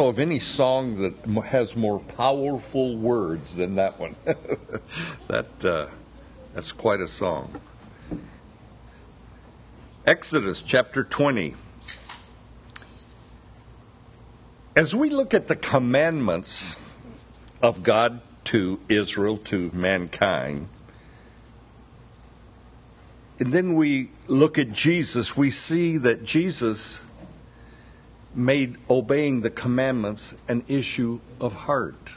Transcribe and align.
of 0.00 0.18
any 0.18 0.40
song 0.40 0.96
that 0.96 1.44
has 1.44 1.76
more 1.76 2.00
powerful 2.00 2.96
words 2.96 3.54
than 3.54 3.76
that 3.76 3.96
one. 4.00 4.16
that 5.28 5.64
uh, 5.64 5.86
that's 6.52 6.72
quite 6.72 7.00
a 7.00 7.06
song. 7.06 7.60
Exodus 10.04 10.62
chapter 10.62 11.04
20. 11.04 11.54
As 14.74 14.96
we 14.96 15.10
look 15.10 15.32
at 15.32 15.46
the 15.46 15.54
commandments 15.54 16.76
of 17.62 17.84
God 17.84 18.20
to 18.46 18.80
Israel, 18.88 19.36
to 19.44 19.70
mankind, 19.72 20.68
and 23.38 23.52
then 23.52 23.74
we 23.74 24.10
look 24.26 24.58
at 24.58 24.72
Jesus, 24.72 25.36
we 25.36 25.52
see 25.52 25.98
that 25.98 26.24
Jesus 26.24 27.04
made 28.34 28.76
obeying 28.90 29.40
the 29.40 29.50
commandments 29.50 30.34
an 30.48 30.64
issue 30.68 31.20
of 31.40 31.54
heart. 31.54 32.14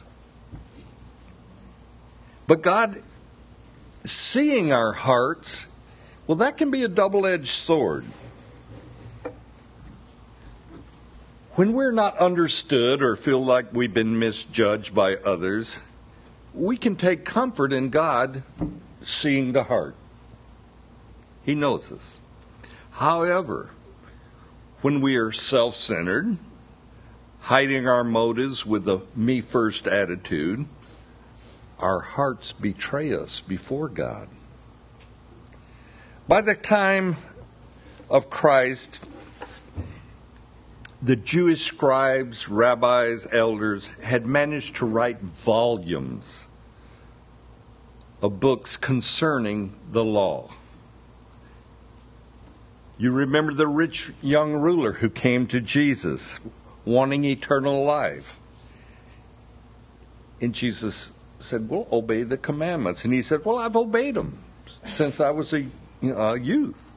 But 2.47 2.61
God, 2.61 3.01
seeing 4.03 4.71
our 4.71 4.93
hearts, 4.93 5.65
well, 6.25 6.37
that 6.37 6.57
can 6.57 6.71
be 6.71 6.83
a 6.83 6.87
double 6.87 7.25
edged 7.25 7.47
sword. 7.47 8.05
When 11.55 11.73
we're 11.73 11.91
not 11.91 12.17
understood 12.17 13.01
or 13.01 13.15
feel 13.15 13.43
like 13.43 13.73
we've 13.73 13.93
been 13.93 14.19
misjudged 14.19 14.93
by 14.93 15.15
others, 15.15 15.79
we 16.53 16.77
can 16.77 16.95
take 16.95 17.25
comfort 17.25 17.73
in 17.73 17.89
God 17.89 18.43
seeing 19.01 19.53
the 19.53 19.63
heart. 19.63 19.95
He 21.43 21.55
knows 21.55 21.91
us. 21.91 22.19
However, 22.91 23.71
when 24.81 25.01
we 25.01 25.15
are 25.15 25.31
self 25.31 25.75
centered, 25.75 26.37
hiding 27.41 27.87
our 27.87 28.03
motives 28.03 28.65
with 28.65 28.87
a 28.87 29.01
me 29.15 29.41
first 29.41 29.87
attitude, 29.87 30.65
our 31.79 31.99
hearts 31.99 32.53
betray 32.53 33.13
us 33.13 33.39
before 33.39 33.89
God. 33.89 34.27
By 36.27 36.41
the 36.41 36.55
time 36.55 37.15
of 38.09 38.29
Christ, 38.29 39.03
the 41.01 41.15
Jewish 41.15 41.63
scribes, 41.63 42.49
rabbis, 42.49 43.27
elders 43.31 43.87
had 44.03 44.25
managed 44.25 44.75
to 44.77 44.85
write 44.85 45.21
volumes 45.21 46.45
of 48.21 48.39
books 48.39 48.77
concerning 48.77 49.75
the 49.91 50.03
law. 50.03 50.49
You 52.97 53.11
remember 53.11 53.53
the 53.53 53.67
rich 53.67 54.11
young 54.21 54.53
ruler 54.53 54.93
who 54.93 55.09
came 55.09 55.47
to 55.47 55.61
Jesus 55.61 56.39
wanting 56.83 57.25
eternal 57.25 57.83
life. 57.83 58.39
And 60.41 60.53
Jesus 60.53 61.11
said, 61.39 61.69
Well, 61.69 61.87
obey 61.91 62.23
the 62.23 62.37
commandments. 62.37 63.03
And 63.05 63.13
he 63.13 63.21
said, 63.21 63.45
Well, 63.45 63.57
I've 63.57 63.75
obeyed 63.75 64.15
them 64.15 64.39
since 64.85 65.19
I 65.19 65.29
was 65.29 65.53
a 65.53 65.67
a 66.01 66.37
youth. 66.37 66.91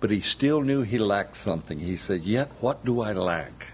But 0.00 0.10
he 0.10 0.20
still 0.20 0.62
knew 0.62 0.82
he 0.82 0.98
lacked 0.98 1.36
something. 1.36 1.80
He 1.80 1.96
said, 1.96 2.22
Yet 2.22 2.50
what 2.60 2.84
do 2.84 3.00
I 3.00 3.12
lack? 3.12 3.72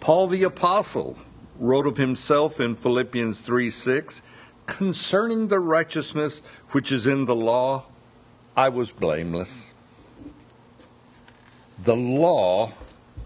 Paul 0.00 0.28
the 0.28 0.42
Apostle 0.44 1.18
wrote 1.58 1.86
of 1.86 1.96
himself 1.96 2.60
in 2.60 2.76
Philippians 2.76 3.40
3 3.40 3.70
6 3.70 4.22
concerning 4.66 5.48
the 5.48 5.58
righteousness 5.58 6.40
which 6.70 6.90
is 6.90 7.06
in 7.06 7.24
the 7.24 7.34
law, 7.34 7.84
I 8.56 8.68
was 8.68 8.90
blameless. 8.90 9.74
The 11.82 11.96
law, 11.96 12.72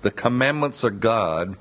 the 0.02 0.10
commandments 0.10 0.82
of 0.82 1.00
God, 1.00 1.56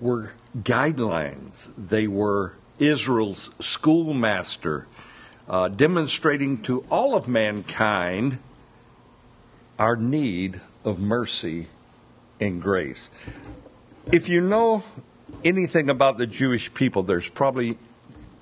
were 0.00 0.32
guidelines. 0.56 1.68
They 1.76 2.06
were 2.06 2.54
Israel's 2.78 3.50
schoolmaster, 3.60 4.86
uh, 5.48 5.68
demonstrating 5.68 6.62
to 6.62 6.84
all 6.90 7.14
of 7.14 7.28
mankind 7.28 8.38
our 9.78 9.96
need 9.96 10.60
of 10.84 10.98
mercy 10.98 11.68
and 12.40 12.60
grace. 12.60 13.10
If 14.10 14.28
you 14.28 14.40
know 14.40 14.82
anything 15.44 15.90
about 15.90 16.18
the 16.18 16.26
Jewish 16.26 16.72
people, 16.74 17.02
there's 17.02 17.28
probably 17.28 17.78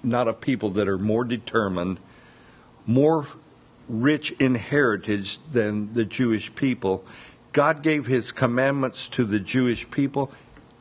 not 0.02 0.28
a 0.28 0.32
people 0.32 0.70
that 0.70 0.88
are 0.88 0.98
more 0.98 1.24
determined, 1.24 1.98
more 2.86 3.26
rich 3.88 4.32
in 4.32 4.54
heritage 4.54 5.38
than 5.52 5.92
the 5.94 6.04
Jewish 6.04 6.54
people. 6.54 7.04
God 7.52 7.82
gave 7.82 8.06
his 8.06 8.32
commandments 8.32 9.08
to 9.08 9.24
the 9.24 9.40
Jewish 9.40 9.90
people, 9.90 10.30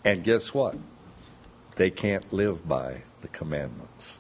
and 0.04 0.24
guess 0.24 0.54
what? 0.54 0.76
They 1.76 1.90
can't 1.90 2.32
live 2.34 2.68
by 2.68 3.04
the 3.22 3.28
commandments. 3.28 4.20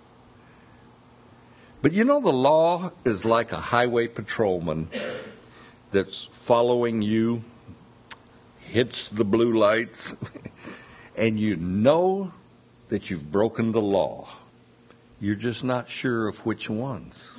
But 1.82 1.94
you 1.94 2.04
know, 2.04 2.20
the 2.20 2.34
law 2.34 2.92
is 3.06 3.24
like 3.24 3.52
a 3.52 3.60
highway 3.60 4.08
patrolman 4.08 4.90
that's 5.92 6.26
following 6.26 7.02
you, 7.02 7.44
hits 8.60 9.08
the 9.10 9.24
blue 9.24 9.54
lights, 9.54 10.16
and 11.18 11.40
you 11.40 11.56
know 11.56 12.32
that 12.90 13.10
you've 13.10 13.32
broken 13.32 13.72
the 13.72 13.82
law. 13.82 14.28
You're 15.20 15.36
just 15.36 15.64
not 15.64 15.90
sure 15.90 16.28
of 16.28 16.46
which 16.46 16.70
ones. 16.70 17.32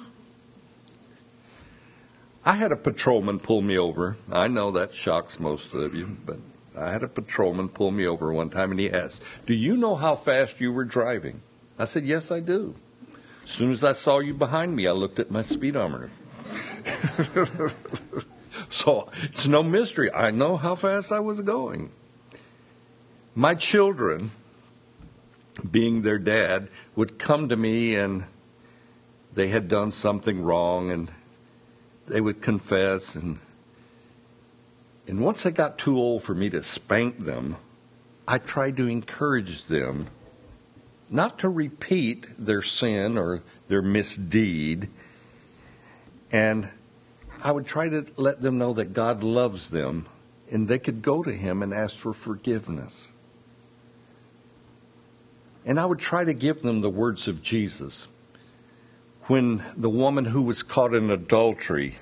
I 2.44 2.54
had 2.54 2.72
a 2.72 2.76
patrolman 2.76 3.38
pull 3.38 3.62
me 3.62 3.78
over. 3.78 4.16
I 4.32 4.48
know 4.48 4.70
that 4.72 4.94
shocks 4.94 5.38
most 5.38 5.72
of 5.74 5.94
you, 5.94 6.16
but 6.26 6.38
I 6.76 6.90
had 6.90 7.02
a 7.02 7.08
patrolman 7.08 7.68
pull 7.68 7.90
me 7.90 8.06
over 8.06 8.32
one 8.32 8.50
time 8.50 8.70
and 8.70 8.80
he 8.80 8.90
asked, 8.90 9.22
Do 9.46 9.54
you 9.54 9.76
know 9.76 9.96
how 9.96 10.16
fast 10.16 10.60
you 10.60 10.72
were 10.72 10.84
driving? 10.84 11.42
I 11.78 11.84
said, 11.84 12.04
Yes, 12.04 12.30
I 12.30 12.40
do. 12.40 12.74
As 13.44 13.50
soon 13.50 13.70
as 13.70 13.84
I 13.84 13.92
saw 13.92 14.18
you 14.18 14.34
behind 14.34 14.76
me, 14.76 14.86
I 14.86 14.92
looked 14.92 15.18
at 15.18 15.30
my 15.30 15.42
speedometer. 15.42 16.10
so 18.68 19.08
it's 19.22 19.46
no 19.46 19.62
mystery. 19.62 20.12
I 20.12 20.30
know 20.30 20.56
how 20.56 20.74
fast 20.74 21.12
I 21.12 21.20
was 21.20 21.40
going. 21.40 21.90
My 23.38 23.54
children, 23.54 24.32
being 25.70 26.02
their 26.02 26.18
dad, 26.18 26.70
would 26.96 27.20
come 27.20 27.48
to 27.50 27.56
me 27.56 27.94
and 27.94 28.24
they 29.32 29.46
had 29.46 29.68
done 29.68 29.92
something 29.92 30.42
wrong 30.42 30.90
and 30.90 31.08
they 32.08 32.20
would 32.20 32.42
confess 32.42 33.14
and 33.14 33.38
and 35.06 35.20
once 35.20 35.44
they 35.44 35.52
got 35.52 35.78
too 35.78 35.96
old 35.96 36.24
for 36.24 36.34
me 36.34 36.50
to 36.50 36.64
spank 36.64 37.24
them, 37.24 37.58
I 38.26 38.38
tried 38.38 38.76
to 38.78 38.88
encourage 38.88 39.66
them 39.66 40.08
not 41.08 41.38
to 41.38 41.48
repeat 41.48 42.26
their 42.36 42.62
sin 42.62 43.16
or 43.16 43.44
their 43.68 43.82
misdeed. 43.82 44.90
And 46.32 46.70
I 47.40 47.52
would 47.52 47.66
try 47.66 47.88
to 47.88 48.04
let 48.16 48.40
them 48.40 48.58
know 48.58 48.72
that 48.72 48.92
God 48.92 49.22
loves 49.22 49.70
them 49.70 50.08
and 50.50 50.66
they 50.66 50.80
could 50.80 51.02
go 51.02 51.22
to 51.22 51.32
Him 51.32 51.62
and 51.62 51.72
ask 51.72 51.96
for 51.96 52.12
forgiveness. 52.12 53.12
And 55.68 55.78
I 55.78 55.84
would 55.84 55.98
try 55.98 56.24
to 56.24 56.32
give 56.32 56.62
them 56.62 56.80
the 56.80 56.88
words 56.88 57.28
of 57.28 57.42
Jesus. 57.42 58.08
When 59.24 59.62
the 59.76 59.90
woman 59.90 60.24
who 60.24 60.40
was 60.40 60.62
caught 60.62 60.94
in 60.94 61.10
adultery 61.10 61.98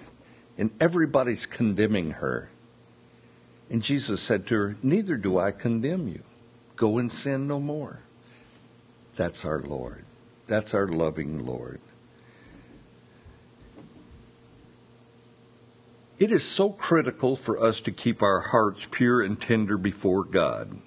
and 0.56 0.70
everybody's 0.80 1.46
condemning 1.46 2.12
her, 2.12 2.48
and 3.68 3.82
Jesus 3.82 4.22
said 4.22 4.46
to 4.46 4.54
her, 4.54 4.76
Neither 4.84 5.16
do 5.16 5.40
I 5.40 5.50
condemn 5.50 6.06
you. 6.06 6.22
Go 6.76 6.96
and 6.98 7.10
sin 7.10 7.48
no 7.48 7.58
more. 7.58 8.02
That's 9.16 9.44
our 9.44 9.58
Lord. 9.58 10.04
That's 10.46 10.72
our 10.72 10.86
loving 10.86 11.44
Lord. 11.44 11.80
It 16.20 16.30
is 16.30 16.44
so 16.44 16.70
critical 16.70 17.34
for 17.34 17.60
us 17.60 17.80
to 17.80 17.90
keep 17.90 18.22
our 18.22 18.38
hearts 18.42 18.86
pure 18.88 19.22
and 19.22 19.40
tender 19.40 19.76
before 19.76 20.22
God 20.22 20.80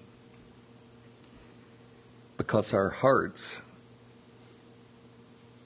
because 2.40 2.74
our 2.74 2.90
hearts 2.90 3.62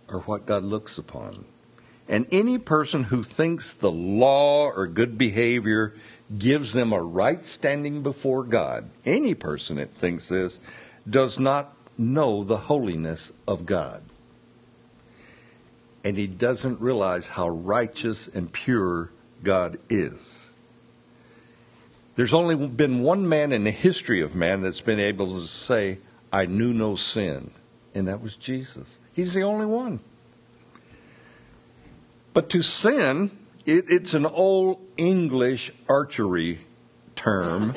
are 0.09 0.21
what 0.21 0.47
God 0.47 0.63
looks 0.63 0.97
upon. 0.97 1.45
And 2.09 2.25
any 2.31 2.57
person 2.57 3.03
who 3.03 3.21
thinks 3.21 3.75
the 3.75 3.91
law 3.91 4.69
or 4.69 4.87
good 4.87 5.15
behavior 5.15 5.93
gives 6.35 6.73
them 6.73 6.91
a 6.91 7.01
right 7.01 7.45
standing 7.45 8.01
before 8.01 8.43
God, 8.43 8.89
any 9.05 9.35
person 9.35 9.77
that 9.77 9.93
thinks 9.93 10.29
this, 10.29 10.59
does 11.07 11.37
not 11.37 11.77
know 11.95 12.43
the 12.43 12.57
holiness 12.57 13.31
of 13.47 13.67
God. 13.67 14.01
And 16.03 16.17
he 16.17 16.25
doesn't 16.25 16.81
realize 16.81 17.27
how 17.27 17.49
righteous 17.49 18.27
and 18.27 18.51
pure 18.51 19.11
God 19.43 19.77
is. 19.89 20.49
There's 22.15 22.33
only 22.33 22.67
been 22.67 23.03
one 23.03 23.29
man 23.29 23.51
in 23.51 23.63
the 23.63 23.71
history 23.71 24.21
of 24.21 24.33
man 24.33 24.61
that's 24.61 24.81
been 24.81 24.99
able 24.99 25.39
to 25.39 25.47
say, 25.47 25.99
I 26.33 26.47
knew 26.47 26.73
no 26.73 26.95
sin, 26.95 27.51
and 27.93 28.07
that 28.07 28.21
was 28.21 28.35
Jesus. 28.35 28.97
He's 29.13 29.35
the 29.35 29.43
only 29.43 29.67
one. 29.67 29.99
But 32.33 32.49
to 32.49 32.63
sin, 32.63 33.29
it, 33.67 33.85
it's 33.87 34.15
an 34.15 34.25
old 34.25 34.79
English 34.97 35.71
archery 35.87 36.61
term, 37.15 37.75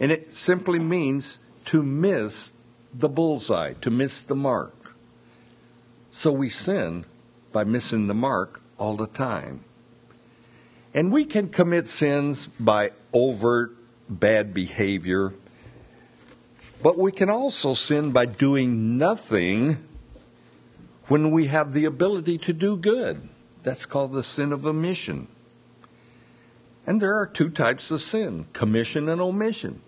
and 0.00 0.10
it 0.10 0.30
simply 0.30 0.78
means 0.78 1.38
to 1.66 1.82
miss 1.82 2.52
the 2.94 3.10
bullseye, 3.10 3.74
to 3.82 3.90
miss 3.90 4.22
the 4.22 4.34
mark. 4.34 4.96
So 6.10 6.32
we 6.32 6.48
sin 6.48 7.04
by 7.52 7.64
missing 7.64 8.06
the 8.06 8.14
mark 8.14 8.62
all 8.78 8.96
the 8.96 9.06
time. 9.06 9.62
And 10.94 11.12
we 11.12 11.26
can 11.26 11.50
commit 11.50 11.86
sins 11.86 12.46
by 12.46 12.92
overt 13.12 13.76
bad 14.08 14.54
behavior, 14.54 15.34
but 16.82 16.98
we 16.98 17.12
can 17.12 17.30
also 17.30 17.74
sin 17.74 18.10
by 18.10 18.26
doing 18.26 18.98
nothing 18.98 19.86
when 21.06 21.30
we 21.30 21.46
have 21.46 21.72
the 21.72 21.84
ability 21.84 22.38
to 22.38 22.52
do 22.52 22.76
good. 22.76 23.28
That's 23.62 23.86
called 23.86 24.12
the 24.12 24.22
sin 24.22 24.52
of 24.52 24.66
omission. 24.66 25.28
And 26.86 27.00
there 27.00 27.16
are 27.16 27.26
two 27.26 27.48
types 27.48 27.90
of 27.90 28.02
sin 28.02 28.46
commission 28.52 29.08
and 29.08 29.20
omission. 29.20 29.80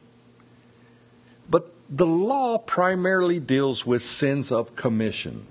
But 1.49 1.73
the 1.88 2.06
law 2.06 2.59
primarily 2.59 3.38
deals 3.41 3.87
with 3.87 4.03
sins 4.03 4.50
of 4.50 4.77
commission. 4.77 5.47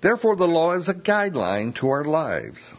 Therefore, 0.00 0.34
the 0.34 0.48
law 0.48 0.72
is 0.72 0.88
a 0.88 0.94
guideline 0.94 1.74
to 1.76 1.88
our 1.88 2.04
lives 2.04 2.74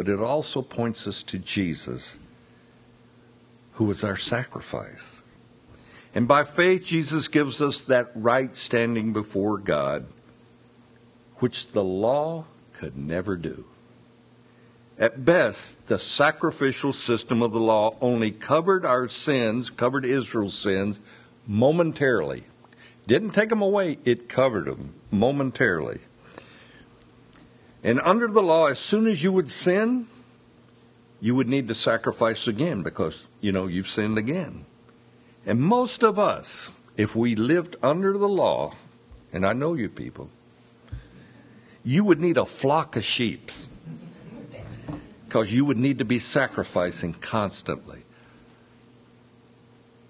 but 0.00 0.08
it 0.08 0.18
also 0.18 0.62
points 0.62 1.06
us 1.06 1.22
to 1.22 1.38
Jesus, 1.38 2.16
who 3.80 3.90
is 3.90 4.04
our 4.04 4.14
sacrifice. 4.14 5.22
And 6.14 6.28
by 6.28 6.44
faith, 6.44 6.86
Jesus 6.86 7.28
gives 7.28 7.62
us 7.62 7.80
that 7.84 8.10
right 8.14 8.54
standing 8.54 9.14
before 9.14 9.56
God, 9.56 10.04
which 11.36 11.68
the 11.68 11.82
law 11.82 12.44
could 12.74 12.94
never 12.94 13.38
do. 13.38 13.64
At 14.98 15.24
best, 15.24 15.88
the 15.88 15.98
sacrificial 15.98 16.92
system 16.92 17.40
of 17.40 17.52
the 17.52 17.58
law 17.58 17.96
only 18.02 18.30
covered 18.30 18.84
our 18.84 19.08
sins, 19.08 19.70
covered 19.70 20.04
Israel's 20.04 20.58
sins 20.58 21.00
momentarily. 21.46 22.44
Didn't 23.06 23.30
take 23.30 23.48
them 23.48 23.62
away, 23.62 23.96
it 24.04 24.28
covered 24.28 24.66
them 24.66 24.92
momentarily. 25.10 26.00
And 27.82 27.98
under 28.04 28.28
the 28.28 28.42
law, 28.42 28.66
as 28.66 28.78
soon 28.78 29.06
as 29.06 29.24
you 29.24 29.32
would 29.32 29.50
sin, 29.50 30.06
you 31.20 31.34
would 31.34 31.48
need 31.48 31.68
to 31.68 31.74
sacrifice 31.74 32.46
again 32.46 32.82
because, 32.82 33.26
you 33.40 33.52
know, 33.52 33.66
you've 33.66 33.88
sinned 33.88 34.18
again. 34.18 34.64
And 35.46 35.60
most 35.60 36.02
of 36.02 36.18
us, 36.18 36.70
if 36.96 37.14
we 37.14 37.34
lived 37.34 37.76
under 37.82 38.16
the 38.16 38.28
law, 38.28 38.74
and 39.32 39.46
I 39.46 39.52
know 39.52 39.74
you 39.74 39.88
people, 39.88 40.30
you 41.84 42.04
would 42.04 42.20
need 42.20 42.36
a 42.36 42.44
flock 42.44 42.96
of 42.96 43.04
sheep 43.04 43.50
because 45.24 45.52
you 45.52 45.64
would 45.64 45.78
need 45.78 45.98
to 45.98 46.04
be 46.04 46.18
sacrificing 46.18 47.14
constantly. 47.14 48.02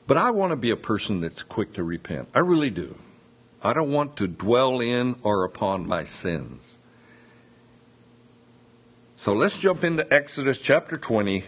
But 0.07 0.17
I 0.17 0.31
want 0.31 0.51
to 0.51 0.57
be 0.57 0.71
a 0.71 0.77
person 0.77 1.21
that's 1.21 1.45
quick 1.45 1.75
to 1.75 1.85
repent. 1.85 2.29
I 2.35 2.41
really 2.41 2.71
do. 2.71 2.97
I 3.62 3.73
don't 3.73 3.93
want 3.93 4.17
to 4.17 4.27
dwell 4.27 4.81
in 4.81 5.17
or 5.23 5.45
upon 5.45 5.87
my 5.87 6.03
sins. 6.03 6.80
So 9.21 9.35
let's 9.35 9.59
jump 9.59 9.85
into 9.85 10.11
Exodus 10.11 10.59
chapter 10.59 10.97
20. 10.97 11.45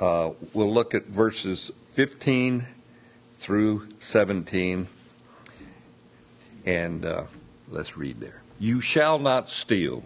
Uh, 0.00 0.30
we'll 0.52 0.74
look 0.74 0.92
at 0.92 1.06
verses 1.06 1.70
15 1.90 2.66
through 3.38 3.86
17. 4.00 4.88
And 6.66 7.06
uh, 7.06 7.26
let's 7.68 7.96
read 7.96 8.18
there. 8.18 8.42
You 8.58 8.80
shall 8.80 9.20
not 9.20 9.48
steal. 9.48 10.02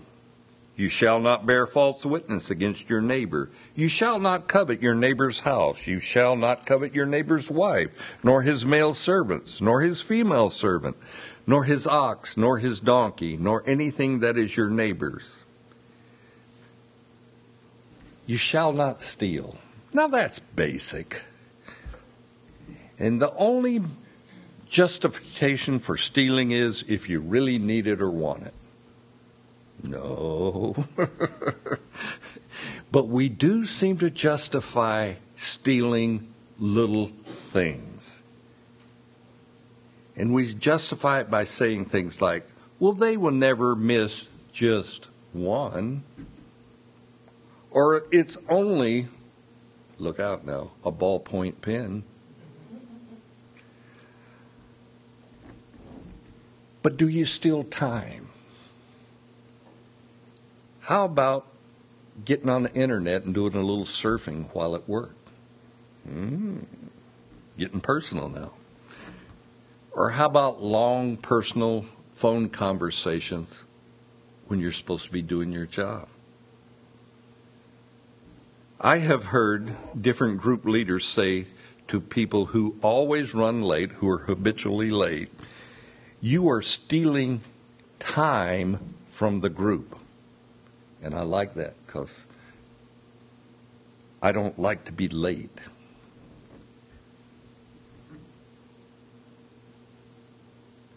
You 0.77 0.91
shall 0.91 1.21
not 1.21 1.47
bear 1.47 1.67
false 1.67 2.05
witness 2.05 2.51
against 2.51 2.91
your 2.91 3.01
neighbor. 3.01 3.49
You 3.75 3.89
shall 3.89 4.21
not 4.21 4.47
covet 4.47 4.83
your 4.83 4.95
neighbor's 4.95 5.41
house. 5.41 5.87
You 5.87 6.01
shall 6.01 6.37
not 6.37 6.67
covet 6.67 6.95
your 6.95 7.07
neighbor's 7.07 7.51
wife, 7.51 7.93
nor 8.23 8.43
his 8.43 8.67
male 8.67 8.93
servants, 8.93 9.63
nor 9.63 9.81
his 9.81 10.03
female 10.03 10.51
servant, 10.51 10.99
nor 11.47 11.65
his 11.65 11.87
ox, 11.87 12.37
nor 12.37 12.59
his 12.59 12.79
donkey, 12.79 13.39
nor 13.39 13.67
anything 13.67 14.19
that 14.19 14.37
is 14.37 14.55
your 14.55 14.69
neighbor's. 14.69 15.42
You 18.27 18.37
shall 18.37 18.73
not 18.73 19.01
steal. 19.01 19.57
Now 19.93 20.09
that's 20.09 20.39
basic. 20.39 21.23
And 22.99 23.21
the 23.21 23.35
only 23.35 23.83
justification 24.69 25.79
for 25.79 25.97
stealing 25.97 26.51
is 26.51 26.85
if 26.89 27.09
you 27.09 27.21
really 27.21 27.59
need 27.59 27.87
it 27.87 28.01
or 28.01 28.11
want 28.11 28.45
it. 28.45 28.55
No. 29.83 30.87
but 32.93 33.09
we 33.09 33.29
do 33.29 33.65
seem 33.65 33.99
to 33.99 34.09
justify 34.09 35.15
stealing 35.35 36.33
little 36.59 37.09
things. 37.27 38.23
And 40.15 40.33
we 40.33 40.55
justify 40.55 41.21
it 41.21 41.31
by 41.31 41.45
saying 41.45 41.87
things 41.87 42.23
like, 42.23 42.47
well, 42.79 42.93
they 42.93 43.17
will 43.17 43.33
never 43.33 43.75
miss 43.75 44.29
just 44.53 45.09
one 45.33 46.05
or 47.73 48.05
it's 48.11 48.37
only, 48.49 49.09
look 49.99 50.21
out 50.21 50.45
now, 50.45 50.71
a 50.85 50.93
ballpoint 50.93 51.61
pen. 51.61 52.05
But 56.83 56.97
do 56.97 57.09
you 57.09 57.25
steal 57.25 57.63
time? 57.65 58.29
How 60.81 61.05
about 61.05 61.47
getting 62.25 62.49
on 62.49 62.65
the 62.65 62.73
internet 62.75 63.25
and 63.25 63.33
doing 63.33 63.55
a 63.55 63.63
little 63.63 63.85
surfing 63.85 64.49
while 64.53 64.75
at 64.75 64.89
work? 64.89 65.15
Mm, 66.09 66.65
getting 67.57 67.81
personal 67.81 68.29
now. 68.29 68.53
Or 69.93 70.11
how 70.11 70.27
about 70.27 70.63
long 70.63 71.17
personal 71.17 71.87
phone 72.11 72.49
conversations 72.49 73.65
when 74.49 74.59
you're 74.59 74.73
supposed 74.73 75.05
to 75.05 75.13
be 75.13 75.23
doing 75.23 75.53
your 75.53 75.67
job? 75.67 76.09
I 78.84 78.99
have 78.99 79.26
heard 79.26 79.76
different 80.00 80.40
group 80.40 80.64
leaders 80.64 81.05
say 81.05 81.46
to 81.87 82.00
people 82.00 82.46
who 82.46 82.75
always 82.82 83.32
run 83.32 83.62
late, 83.62 83.93
who 83.93 84.08
are 84.11 84.19
habitually 84.19 84.90
late, 84.90 85.29
you 86.20 86.49
are 86.49 86.62
stealing 86.62 87.43
time 88.00 88.94
from 89.08 89.38
the 89.38 89.50
group. 89.50 89.96
And 91.00 91.14
I 91.14 91.23
like 91.23 91.55
that 91.55 91.75
because 91.87 92.26
I 94.20 94.32
don't 94.32 94.58
like 94.58 94.84
to 94.87 94.93
be 94.93 95.06
late. 95.06 95.60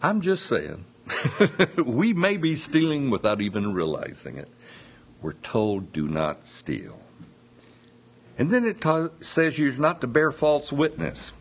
I'm 0.02 0.20
just 0.20 0.46
saying, 0.46 0.84
we 1.84 2.12
may 2.12 2.36
be 2.36 2.56
stealing 2.56 3.10
without 3.10 3.40
even 3.40 3.72
realizing 3.72 4.38
it. 4.38 4.48
We're 5.22 5.34
told 5.34 5.92
do 5.92 6.08
not 6.08 6.48
steal. 6.48 7.05
And 8.38 8.50
then 8.50 8.64
it 8.64 8.80
ta- 8.80 9.08
says 9.20 9.58
you're 9.58 9.72
not 9.74 10.00
to 10.02 10.06
bear 10.06 10.30
false 10.30 10.72
witness, 10.72 11.32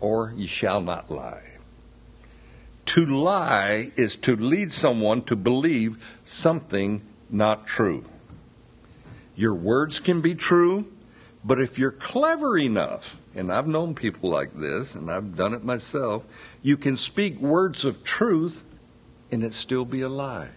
or 0.00 0.32
you 0.36 0.46
shall 0.46 0.80
not 0.80 1.10
lie. 1.10 1.42
To 2.86 3.04
lie 3.04 3.92
is 3.96 4.16
to 4.16 4.36
lead 4.36 4.72
someone 4.72 5.22
to 5.24 5.36
believe 5.36 6.02
something 6.24 7.02
not 7.30 7.66
true. 7.66 8.04
Your 9.36 9.54
words 9.54 10.00
can 10.00 10.20
be 10.20 10.34
true, 10.34 10.86
but 11.44 11.60
if 11.60 11.78
you're 11.78 11.90
clever 11.90 12.58
enough, 12.58 13.16
and 13.34 13.52
I've 13.52 13.66
known 13.66 13.94
people 13.94 14.30
like 14.30 14.58
this, 14.58 14.94
and 14.94 15.10
I've 15.10 15.36
done 15.36 15.54
it 15.54 15.64
myself, 15.64 16.24
you 16.62 16.76
can 16.76 16.96
speak 16.96 17.38
words 17.38 17.84
of 17.84 18.02
truth 18.04 18.64
and 19.30 19.44
it 19.44 19.52
still 19.52 19.84
be 19.84 20.00
a 20.00 20.08
lie. 20.08 20.50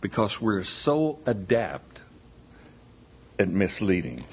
Because 0.00 0.40
we're 0.40 0.64
so 0.64 1.18
adept 1.26 2.00
and 3.38 3.54
misleading. 3.54 4.24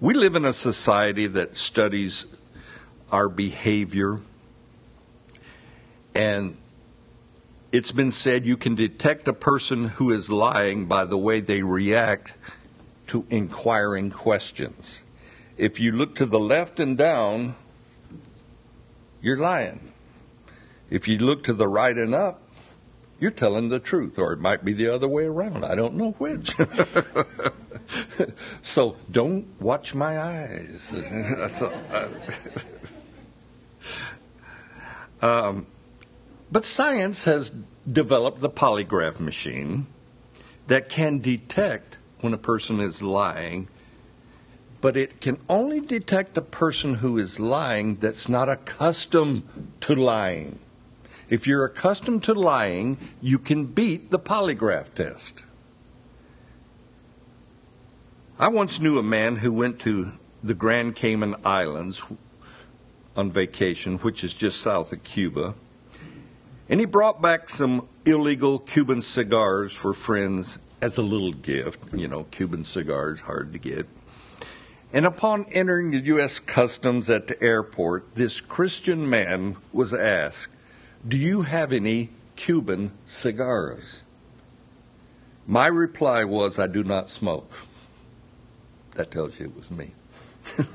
We 0.00 0.14
live 0.14 0.34
in 0.34 0.44
a 0.44 0.52
society 0.52 1.26
that 1.26 1.56
studies 1.56 2.26
our 3.10 3.28
behavior, 3.28 4.20
and 6.14 6.56
it's 7.72 7.92
been 7.92 8.12
said 8.12 8.46
you 8.46 8.56
can 8.56 8.74
detect 8.74 9.26
a 9.28 9.32
person 9.32 9.86
who 9.86 10.10
is 10.12 10.30
lying 10.30 10.86
by 10.86 11.04
the 11.04 11.18
way 11.18 11.40
they 11.40 11.62
react 11.62 12.36
to 13.08 13.26
inquiring 13.30 14.10
questions. 14.10 15.02
If 15.56 15.80
you 15.80 15.92
look 15.92 16.14
to 16.16 16.26
the 16.26 16.38
left 16.38 16.80
and 16.80 16.98
down, 16.98 17.54
you're 19.22 19.38
lying. 19.38 19.92
If 20.90 21.08
you 21.08 21.18
look 21.18 21.42
to 21.44 21.52
the 21.52 21.68
right 21.68 21.96
and 21.96 22.14
up, 22.14 22.42
you're 23.18 23.30
telling 23.30 23.70
the 23.70 23.78
truth, 23.78 24.18
or 24.18 24.32
it 24.32 24.40
might 24.40 24.64
be 24.64 24.72
the 24.72 24.88
other 24.88 25.08
way 25.08 25.24
around. 25.24 25.64
I 25.64 25.74
don't 25.74 25.94
know 25.94 26.10
which. 26.18 26.54
so 28.62 28.96
don't 29.10 29.46
watch 29.60 29.94
my 29.94 30.18
eyes. 30.18 30.92
um, 35.22 35.66
but 36.52 36.64
science 36.64 37.24
has 37.24 37.50
developed 37.90 38.40
the 38.40 38.50
polygraph 38.50 39.18
machine 39.18 39.86
that 40.66 40.88
can 40.88 41.18
detect 41.18 41.98
when 42.20 42.34
a 42.34 42.38
person 42.38 42.80
is 42.80 43.02
lying, 43.02 43.68
but 44.80 44.96
it 44.96 45.20
can 45.20 45.38
only 45.48 45.80
detect 45.80 46.36
a 46.36 46.42
person 46.42 46.96
who 46.96 47.18
is 47.18 47.40
lying 47.40 47.96
that's 47.96 48.28
not 48.28 48.48
accustomed 48.48 49.72
to 49.80 49.94
lying. 49.94 50.58
If 51.28 51.46
you're 51.46 51.64
accustomed 51.64 52.22
to 52.24 52.34
lying, 52.34 52.98
you 53.20 53.38
can 53.38 53.66
beat 53.66 54.10
the 54.10 54.18
polygraph 54.18 54.94
test. 54.94 55.44
I 58.38 58.48
once 58.48 58.80
knew 58.80 58.98
a 58.98 59.02
man 59.02 59.36
who 59.36 59.52
went 59.52 59.80
to 59.80 60.12
the 60.44 60.54
Grand 60.54 60.94
Cayman 60.94 61.36
Islands 61.44 62.02
on 63.16 63.32
vacation, 63.32 63.98
which 63.98 64.22
is 64.22 64.34
just 64.34 64.60
south 64.60 64.92
of 64.92 65.02
Cuba. 65.02 65.54
And 66.68 66.80
he 66.80 66.86
brought 66.86 67.22
back 67.22 67.48
some 67.48 67.88
illegal 68.04 68.58
Cuban 68.58 69.02
cigars 69.02 69.72
for 69.72 69.92
friends 69.92 70.58
as 70.80 70.98
a 70.98 71.02
little 71.02 71.32
gift. 71.32 71.80
You 71.92 72.08
know, 72.08 72.24
Cuban 72.24 72.64
cigars, 72.64 73.22
hard 73.22 73.52
to 73.52 73.58
get. 73.58 73.86
And 74.92 75.06
upon 75.06 75.46
entering 75.52 75.90
the 75.90 76.00
U.S. 76.00 76.38
Customs 76.38 77.10
at 77.10 77.26
the 77.26 77.42
airport, 77.42 78.14
this 78.14 78.40
Christian 78.40 79.08
man 79.08 79.56
was 79.72 79.92
asked, 79.92 80.55
Do 81.06 81.16
you 81.16 81.42
have 81.42 81.72
any 81.72 82.10
Cuban 82.34 82.90
cigars? 83.04 84.02
My 85.46 85.68
reply 85.68 86.24
was, 86.24 86.58
I 86.58 86.66
do 86.66 86.82
not 86.82 87.08
smoke. 87.08 87.52
That 88.92 89.12
tells 89.12 89.38
you 89.38 89.46
it 89.46 89.54
was 89.54 89.70
me. 89.70 89.92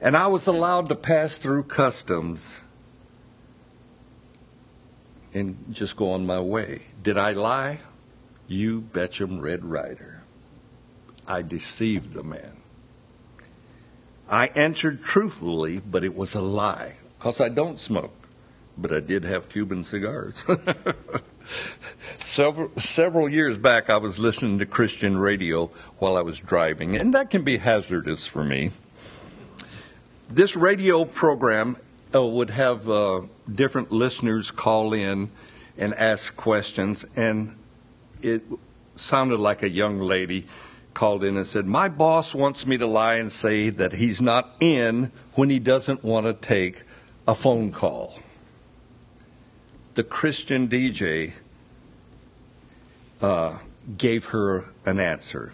and 0.00 0.16
I 0.16 0.28
was 0.28 0.46
allowed 0.46 0.88
to 0.88 0.94
pass 0.94 1.36
through 1.36 1.64
customs 1.64 2.58
and 5.34 5.62
just 5.70 5.96
go 5.96 6.12
on 6.12 6.24
my 6.24 6.40
way. 6.40 6.82
Did 7.02 7.18
I 7.18 7.32
lie? 7.32 7.80
You 8.46 8.80
betchem 8.80 9.42
Red 9.42 9.64
Ryder. 9.64 10.22
I 11.26 11.42
deceived 11.42 12.14
the 12.14 12.22
man. 12.22 12.56
I 14.28 14.46
answered 14.48 15.02
truthfully, 15.02 15.80
but 15.80 16.04
it 16.04 16.14
was 16.14 16.34
a 16.34 16.40
lie, 16.40 16.96
because 17.18 17.40
I 17.40 17.50
don't 17.50 17.78
smoke, 17.78 18.17
but 18.78 18.92
I 18.92 19.00
did 19.00 19.24
have 19.24 19.48
Cuban 19.48 19.82
cigars. 19.82 20.46
several, 22.18 22.70
several 22.78 23.28
years 23.28 23.58
back, 23.58 23.90
I 23.90 23.96
was 23.96 24.18
listening 24.18 24.60
to 24.60 24.66
Christian 24.66 25.18
radio 25.18 25.66
while 25.98 26.16
I 26.16 26.22
was 26.22 26.38
driving, 26.38 26.96
and 26.96 27.12
that 27.14 27.30
can 27.30 27.42
be 27.42 27.58
hazardous 27.58 28.26
for 28.26 28.44
me. 28.44 28.70
This 30.30 30.56
radio 30.56 31.04
program 31.04 31.76
uh, 32.14 32.24
would 32.24 32.50
have 32.50 32.88
uh, 32.88 33.22
different 33.52 33.90
listeners 33.90 34.50
call 34.50 34.92
in 34.92 35.30
and 35.76 35.92
ask 35.94 36.36
questions, 36.36 37.04
and 37.16 37.56
it 38.22 38.42
sounded 38.94 39.40
like 39.40 39.62
a 39.62 39.68
young 39.68 39.98
lady 39.98 40.46
called 40.94 41.24
in 41.24 41.36
and 41.36 41.46
said, 41.46 41.66
My 41.66 41.88
boss 41.88 42.34
wants 42.34 42.66
me 42.66 42.78
to 42.78 42.86
lie 42.86 43.16
and 43.16 43.30
say 43.32 43.70
that 43.70 43.92
he's 43.92 44.20
not 44.20 44.54
in 44.60 45.10
when 45.34 45.50
he 45.50 45.58
doesn't 45.58 46.04
want 46.04 46.26
to 46.26 46.32
take 46.34 46.82
a 47.26 47.34
phone 47.34 47.72
call 47.72 48.18
the 49.98 50.04
Christian 50.04 50.68
DJ 50.68 51.32
uh, 53.20 53.58
gave 53.96 54.26
her 54.26 54.66
an 54.86 55.00
answer. 55.00 55.52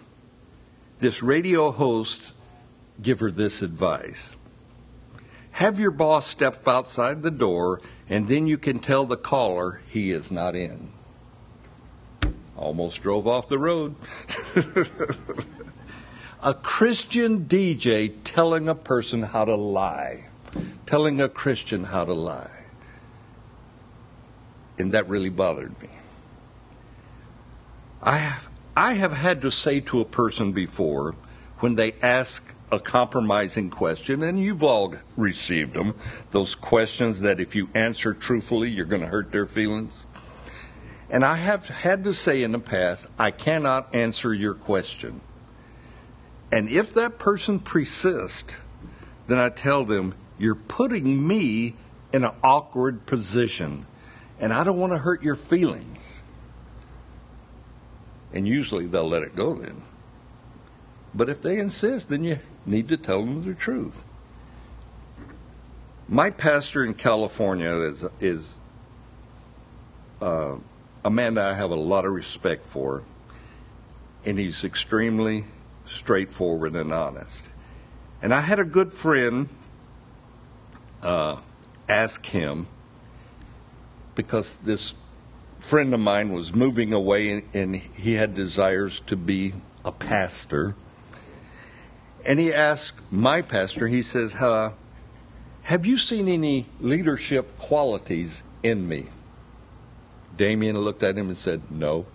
This 0.99 1.23
radio 1.23 1.71
host 1.71 2.35
gave 3.01 3.21
her 3.21 3.31
this 3.31 3.63
advice 3.63 4.35
Have 5.53 5.79
your 5.79 5.89
boss 5.89 6.27
step 6.27 6.67
outside 6.67 7.23
the 7.23 7.31
door, 7.31 7.81
and 8.07 8.27
then 8.27 8.45
you 8.45 8.59
can 8.59 8.77
tell 8.77 9.07
the 9.07 9.17
caller 9.17 9.81
he 9.89 10.11
is 10.11 10.29
not 10.29 10.55
in. 10.55 10.91
Almost 12.55 13.01
drove 13.01 13.25
off 13.25 13.49
the 13.49 13.57
road. 13.57 13.95
a 16.43 16.53
Christian 16.53 17.45
DJ 17.45 18.13
telling 18.23 18.69
a 18.69 18.75
person 18.75 19.23
how 19.23 19.45
to 19.45 19.55
lie, 19.55 20.29
telling 20.85 21.19
a 21.19 21.29
Christian 21.29 21.85
how 21.85 22.05
to 22.05 22.13
lie 22.13 22.54
and 24.77 24.91
that 24.91 25.07
really 25.07 25.29
bothered 25.29 25.79
me. 25.81 25.89
I 28.01 28.17
have, 28.17 28.49
I 28.75 28.93
have 28.93 29.13
had 29.13 29.41
to 29.41 29.51
say 29.51 29.79
to 29.81 30.01
a 30.01 30.05
person 30.05 30.51
before 30.51 31.15
when 31.59 31.75
they 31.75 31.93
ask 32.01 32.53
a 32.71 32.79
compromising 32.79 33.69
question, 33.69 34.21
and 34.23 34.39
you've 34.39 34.63
all 34.63 34.95
received 35.15 35.73
them, 35.73 35.95
those 36.31 36.55
questions 36.55 37.21
that 37.21 37.39
if 37.39 37.55
you 37.55 37.69
answer 37.73 38.13
truthfully, 38.13 38.69
you're 38.69 38.85
going 38.85 39.01
to 39.01 39.07
hurt 39.07 39.31
their 39.31 39.45
feelings. 39.45 40.05
And 41.09 41.23
I 41.23 41.35
have 41.35 41.67
had 41.67 42.03
to 42.03 42.13
say 42.13 42.43
in 42.43 42.51
the 42.51 42.59
past, 42.59 43.07
I 43.17 43.31
cannot 43.31 43.93
answer 43.93 44.33
your 44.33 44.55
question. 44.55 45.21
And 46.51 46.69
if 46.69 46.93
that 46.95 47.19
person 47.19 47.59
persists, 47.59 48.57
then 49.27 49.37
I 49.37 49.49
tell 49.49 49.85
them, 49.85 50.15
you're 50.37 50.55
putting 50.55 51.25
me 51.25 51.75
in 52.11 52.23
an 52.23 52.31
awkward 52.43 53.05
position 53.05 53.85
and 54.45 54.53
I 54.53 54.63
don't 54.63 54.77
want 54.77 54.93
to 54.93 54.99
hurt 54.99 55.23
your 55.23 55.33
feelings. 55.33 56.21
And 58.31 58.47
usually 58.47 58.85
they'll 58.85 59.09
let 59.09 59.23
it 59.23 59.35
go 59.35 59.55
then. 59.55 59.81
But 61.15 61.29
if 61.29 61.41
they 61.41 61.57
insist, 61.57 62.09
then 62.09 62.23
you 62.23 62.37
need 62.63 62.87
to 62.89 62.97
tell 62.97 63.21
them 63.21 63.43
the 63.43 63.55
truth. 63.55 64.03
My 66.07 66.29
pastor 66.29 66.85
in 66.85 66.93
California 66.93 67.71
is, 67.71 68.05
is 68.19 68.59
uh, 70.21 70.57
a 71.03 71.09
man 71.09 71.33
that 71.33 71.47
I 71.47 71.55
have 71.55 71.71
a 71.71 71.75
lot 71.75 72.05
of 72.05 72.11
respect 72.11 72.67
for, 72.67 73.01
and 74.25 74.37
he's 74.37 74.63
extremely 74.63 75.45
straightforward 75.87 76.75
and 76.75 76.93
honest. 76.93 77.49
And 78.21 78.31
I 78.31 78.41
had 78.41 78.59
a 78.59 78.63
good 78.63 78.93
friend 78.93 79.49
uh, 81.01 81.37
ask 81.89 82.27
him 82.27 82.67
because 84.15 84.55
this 84.57 84.95
friend 85.59 85.93
of 85.93 85.99
mine 85.99 86.31
was 86.31 86.53
moving 86.53 86.93
away 86.93 87.43
and 87.53 87.75
he 87.75 88.13
had 88.13 88.35
desires 88.35 89.01
to 89.01 89.17
be 89.17 89.53
a 89.83 89.91
pastor. 89.91 90.75
And 92.23 92.39
he 92.39 92.53
asked 92.53 93.11
my 93.11 93.41
pastor, 93.41 93.87
he 93.87 94.01
says, 94.01 94.35
uh, 94.35 94.71
Have 95.63 95.85
you 95.85 95.97
seen 95.97 96.27
any 96.27 96.67
leadership 96.79 97.57
qualities 97.57 98.43
in 98.63 98.87
me? 98.87 99.07
Damien 100.37 100.77
looked 100.77 101.03
at 101.03 101.17
him 101.17 101.27
and 101.27 101.37
said, 101.37 101.61
No. 101.71 102.05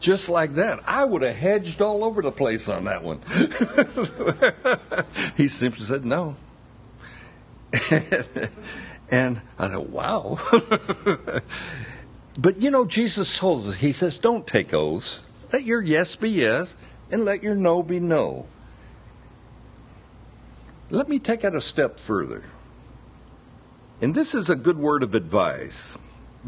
Just 0.00 0.28
like 0.28 0.54
that. 0.54 0.80
I 0.84 1.04
would 1.04 1.22
have 1.22 1.36
hedged 1.36 1.80
all 1.80 2.02
over 2.02 2.22
the 2.22 2.32
place 2.32 2.68
on 2.68 2.84
that 2.84 3.04
one. 3.04 3.20
he 5.36 5.46
simply 5.46 5.84
said, 5.84 6.04
No. 6.04 6.36
And 9.12 9.42
I 9.58 9.68
thought, 9.68 9.90
wow. 9.90 10.38
but 12.38 12.62
you 12.62 12.70
know, 12.70 12.86
Jesus 12.86 13.38
told 13.38 13.66
us, 13.66 13.76
He 13.76 13.92
says, 13.92 14.18
don't 14.18 14.46
take 14.46 14.72
oaths. 14.72 15.22
Let 15.52 15.64
your 15.64 15.82
yes 15.82 16.16
be 16.16 16.30
yes, 16.30 16.74
and 17.10 17.26
let 17.26 17.42
your 17.42 17.54
no 17.54 17.82
be 17.82 18.00
no. 18.00 18.46
Let 20.88 21.10
me 21.10 21.18
take 21.18 21.44
it 21.44 21.54
a 21.54 21.60
step 21.60 22.00
further. 22.00 22.42
And 24.00 24.14
this 24.14 24.34
is 24.34 24.48
a 24.48 24.56
good 24.56 24.78
word 24.78 25.02
of 25.02 25.14
advice 25.14 25.96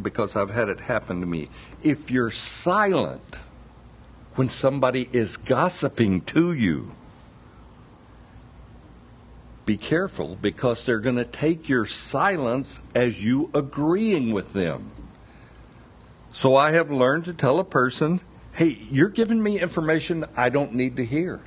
because 0.00 0.34
I've 0.34 0.50
had 0.50 0.70
it 0.70 0.80
happen 0.80 1.20
to 1.20 1.26
me. 1.26 1.50
If 1.82 2.10
you're 2.10 2.30
silent 2.30 3.38
when 4.36 4.48
somebody 4.48 5.10
is 5.12 5.36
gossiping 5.36 6.22
to 6.22 6.54
you, 6.54 6.92
be 9.66 9.76
careful 9.76 10.36
because 10.40 10.84
they're 10.84 11.00
going 11.00 11.16
to 11.16 11.24
take 11.24 11.68
your 11.68 11.86
silence 11.86 12.80
as 12.94 13.22
you 13.22 13.50
agreeing 13.54 14.32
with 14.32 14.52
them. 14.52 14.90
So 16.32 16.56
I 16.56 16.72
have 16.72 16.90
learned 16.90 17.24
to 17.26 17.32
tell 17.32 17.58
a 17.58 17.64
person, 17.64 18.20
hey, 18.52 18.78
you're 18.90 19.08
giving 19.08 19.42
me 19.42 19.60
information 19.60 20.24
I 20.36 20.48
don't 20.48 20.74
need 20.74 20.96
to 20.96 21.04
hear. 21.04 21.40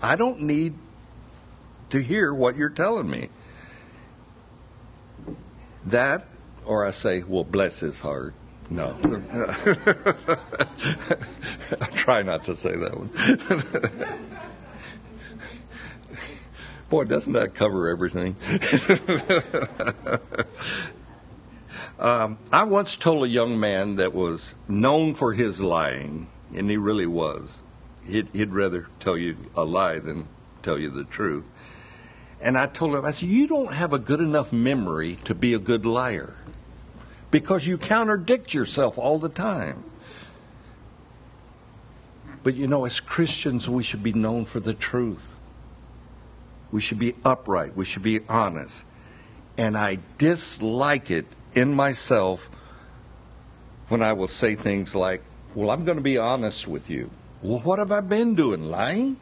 I 0.00 0.16
don't 0.16 0.42
need 0.42 0.74
to 1.90 2.02
hear 2.02 2.34
what 2.34 2.56
you're 2.56 2.70
telling 2.70 3.08
me. 3.08 3.28
That, 5.84 6.26
or 6.64 6.86
I 6.86 6.90
say, 6.90 7.22
well, 7.22 7.44
bless 7.44 7.80
his 7.80 8.00
heart. 8.00 8.34
No. 8.70 8.96
I 11.80 11.86
try 11.94 12.22
not 12.22 12.44
to 12.44 12.56
say 12.56 12.74
that 12.74 12.96
one. 12.96 13.10
Boy, 16.92 17.04
doesn't 17.04 17.32
that 17.32 17.54
cover 17.54 17.88
everything? 17.88 18.36
um, 21.98 22.36
I 22.52 22.64
once 22.64 22.98
told 22.98 23.24
a 23.24 23.28
young 23.30 23.58
man 23.58 23.96
that 23.96 24.12
was 24.12 24.56
known 24.68 25.14
for 25.14 25.32
his 25.32 25.58
lying, 25.58 26.26
and 26.54 26.68
he 26.68 26.76
really 26.76 27.06
was. 27.06 27.62
He'd, 28.06 28.28
he'd 28.34 28.52
rather 28.52 28.88
tell 29.00 29.16
you 29.16 29.38
a 29.56 29.64
lie 29.64 30.00
than 30.00 30.28
tell 30.60 30.78
you 30.78 30.90
the 30.90 31.04
truth. 31.04 31.46
And 32.42 32.58
I 32.58 32.66
told 32.66 32.94
him, 32.94 33.06
I 33.06 33.12
said, 33.12 33.30
You 33.30 33.46
don't 33.46 33.72
have 33.72 33.94
a 33.94 33.98
good 33.98 34.20
enough 34.20 34.52
memory 34.52 35.16
to 35.24 35.34
be 35.34 35.54
a 35.54 35.58
good 35.58 35.86
liar 35.86 36.36
because 37.30 37.66
you 37.66 37.78
contradict 37.78 38.52
yourself 38.52 38.98
all 38.98 39.18
the 39.18 39.30
time. 39.30 39.82
But 42.42 42.54
you 42.54 42.66
know, 42.66 42.84
as 42.84 43.00
Christians, 43.00 43.66
we 43.66 43.82
should 43.82 44.02
be 44.02 44.12
known 44.12 44.44
for 44.44 44.60
the 44.60 44.74
truth. 44.74 45.38
We 46.72 46.80
should 46.80 46.98
be 46.98 47.14
upright. 47.24 47.76
We 47.76 47.84
should 47.84 48.02
be 48.02 48.20
honest. 48.28 48.84
And 49.56 49.76
I 49.76 49.98
dislike 50.18 51.10
it 51.10 51.26
in 51.54 51.74
myself 51.74 52.50
when 53.88 54.02
I 54.02 54.14
will 54.14 54.28
say 54.28 54.54
things 54.54 54.94
like, 54.94 55.22
Well, 55.54 55.70
I'm 55.70 55.84
going 55.84 55.98
to 55.98 56.02
be 56.02 56.16
honest 56.16 56.66
with 56.66 56.88
you. 56.88 57.10
Well, 57.42 57.58
what 57.60 57.78
have 57.78 57.92
I 57.92 58.00
been 58.00 58.34
doing? 58.34 58.70
Lying? 58.70 59.18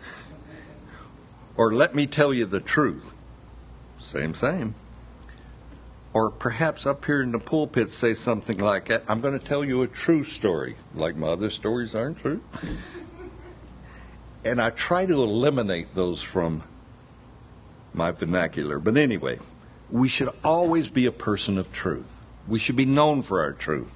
Or 1.57 1.75
let 1.75 1.95
me 1.95 2.07
tell 2.07 2.33
you 2.33 2.47
the 2.47 2.61
truth. 2.61 3.11
Same, 3.99 4.35
same. 4.35 4.75
Or 6.13 6.31
perhaps 6.31 6.87
up 6.87 7.05
here 7.05 7.23
in 7.23 7.33
the 7.33 7.39
pulpit 7.39 7.89
say 7.89 8.15
something 8.15 8.59
like, 8.59 8.91
I'm 9.11 9.21
going 9.21 9.39
to 9.39 9.45
tell 9.45 9.65
you 9.65 9.83
a 9.83 9.87
true 9.87 10.25
story, 10.25 10.77
like 10.95 11.17
my 11.17 11.29
other 11.29 11.51
stories 11.51 11.95
aren't 11.95 12.19
true. 12.19 12.43
and 14.45 14.61
I 14.61 14.71
try 14.71 15.07
to 15.07 15.23
eliminate 15.23 15.95
those 15.95 16.23
from 16.23 16.63
my 17.93 18.11
vernacular. 18.11 18.79
But 18.79 18.97
anyway, 18.97 19.39
we 19.91 20.09
should 20.09 20.31
always 20.45 20.89
be 20.89 21.07
a 21.07 21.13
person 21.13 21.59
of 21.59 21.73
truth. 21.73 22.07
We 22.47 22.59
should 22.59 22.77
be 22.77 22.87
known 22.87 23.23
for 23.23 23.41
our 23.41 23.53
truth. 23.53 23.93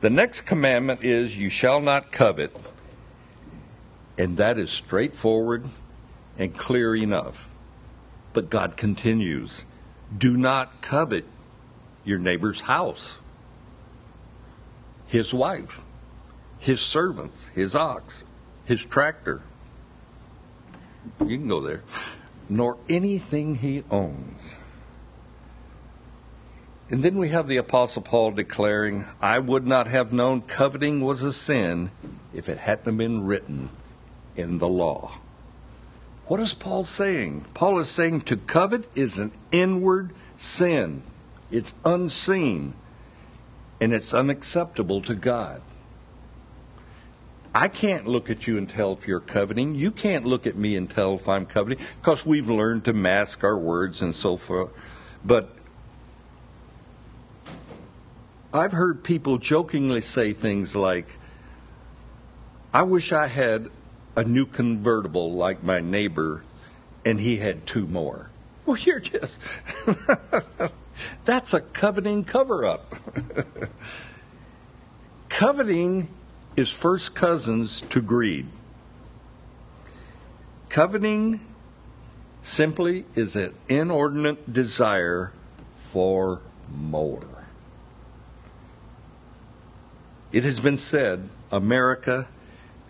The 0.00 0.10
next 0.10 0.42
commandment 0.42 1.02
is, 1.04 1.36
You 1.36 1.50
shall 1.50 1.80
not 1.80 2.12
covet. 2.12 2.54
And 4.18 4.36
that 4.36 4.58
is 4.58 4.70
straightforward 4.70 5.68
and 6.38 6.56
clear 6.56 6.94
enough. 6.94 7.50
But 8.32 8.50
God 8.50 8.76
continues, 8.76 9.64
Do 10.16 10.36
not 10.36 10.80
covet 10.80 11.24
your 12.04 12.18
neighbor's 12.18 12.62
house, 12.62 13.18
his 15.06 15.34
wife, 15.34 15.80
his 16.58 16.80
servants, 16.80 17.48
his 17.48 17.74
ox, 17.74 18.22
his 18.64 18.84
tractor. 18.84 19.42
You 21.20 21.38
can 21.38 21.48
go 21.48 21.60
there. 21.60 21.82
Nor 22.48 22.78
anything 22.88 23.56
he 23.56 23.82
owns. 23.90 24.58
And 26.88 27.02
then 27.02 27.16
we 27.16 27.30
have 27.30 27.48
the 27.48 27.56
Apostle 27.56 28.02
Paul 28.02 28.30
declaring, 28.30 29.06
I 29.20 29.40
would 29.40 29.66
not 29.66 29.88
have 29.88 30.12
known 30.12 30.42
coveting 30.42 31.00
was 31.00 31.24
a 31.24 31.32
sin 31.32 31.90
if 32.32 32.48
it 32.48 32.58
hadn't 32.58 32.96
been 32.96 33.26
written 33.26 33.70
in 34.36 34.58
the 34.58 34.68
law. 34.68 35.18
What 36.26 36.38
is 36.38 36.54
Paul 36.54 36.84
saying? 36.84 37.46
Paul 37.54 37.78
is 37.78 37.88
saying 37.88 38.22
to 38.22 38.36
covet 38.36 38.88
is 38.94 39.18
an 39.18 39.32
inward 39.50 40.12
sin, 40.36 41.02
it's 41.50 41.74
unseen, 41.84 42.74
and 43.80 43.92
it's 43.92 44.14
unacceptable 44.14 45.02
to 45.02 45.14
God. 45.14 45.62
I 47.56 47.68
can't 47.68 48.06
look 48.06 48.28
at 48.28 48.46
you 48.46 48.58
and 48.58 48.68
tell 48.68 48.92
if 48.92 49.08
you're 49.08 49.18
coveting. 49.18 49.74
You 49.74 49.90
can't 49.90 50.26
look 50.26 50.46
at 50.46 50.56
me 50.56 50.76
and 50.76 50.90
tell 50.90 51.14
if 51.14 51.26
I'm 51.26 51.46
coveting 51.46 51.78
because 52.02 52.26
we've 52.26 52.50
learned 52.50 52.84
to 52.84 52.92
mask 52.92 53.42
our 53.44 53.58
words 53.58 54.02
and 54.02 54.14
so 54.14 54.36
forth. 54.36 54.70
But 55.24 55.56
I've 58.52 58.72
heard 58.72 59.02
people 59.02 59.38
jokingly 59.38 60.02
say 60.02 60.34
things 60.34 60.76
like, 60.76 61.18
I 62.74 62.82
wish 62.82 63.10
I 63.10 63.26
had 63.26 63.70
a 64.16 64.22
new 64.22 64.44
convertible 64.44 65.32
like 65.32 65.62
my 65.62 65.80
neighbor 65.80 66.44
and 67.06 67.18
he 67.18 67.38
had 67.38 67.66
two 67.66 67.86
more. 67.86 68.28
Well, 68.66 68.76
you're 68.76 69.00
just. 69.00 69.40
That's 71.24 71.54
a 71.54 71.60
coveting 71.62 72.24
cover 72.24 72.66
up. 72.66 72.96
coveting 75.30 76.08
is 76.56 76.70
first 76.70 77.14
cousins 77.14 77.82
to 77.82 78.00
greed. 78.00 78.46
Coveting 80.68 81.40
simply 82.40 83.04
is 83.14 83.36
an 83.36 83.54
inordinate 83.68 84.52
desire 84.52 85.32
for 85.74 86.40
more. 86.70 87.44
It 90.32 90.44
has 90.44 90.60
been 90.60 90.76
said 90.76 91.28
America 91.52 92.26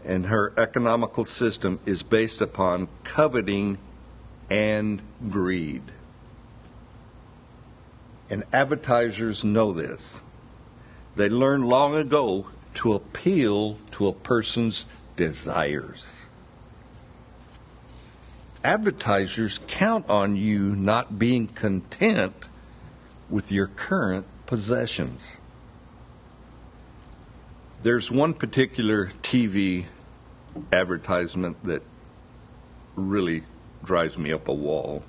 and 0.04 0.26
her 0.26 0.52
economical 0.56 1.24
system 1.24 1.80
is 1.84 2.02
based 2.02 2.40
upon 2.40 2.88
coveting 3.02 3.78
and 4.48 5.02
greed. 5.28 5.82
And 8.30 8.44
advertisers 8.52 9.42
know 9.42 9.72
this. 9.72 10.20
They 11.16 11.28
learned 11.28 11.64
long 11.66 11.96
ago 11.96 12.46
to 12.76 12.92
appeal 12.92 13.78
to 13.90 14.06
a 14.06 14.12
person's 14.12 14.84
desires. 15.16 16.26
Advertisers 18.62 19.60
count 19.66 20.08
on 20.10 20.36
you 20.36 20.76
not 20.76 21.18
being 21.18 21.46
content 21.46 22.48
with 23.30 23.50
your 23.50 23.66
current 23.66 24.26
possessions. 24.44 25.38
There's 27.82 28.10
one 28.10 28.34
particular 28.34 29.12
TV 29.22 29.86
advertisement 30.72 31.62
that 31.64 31.82
really 32.94 33.44
drives 33.84 34.18
me 34.18 34.32
up 34.32 34.48
a 34.48 34.54
wall. 34.54 35.02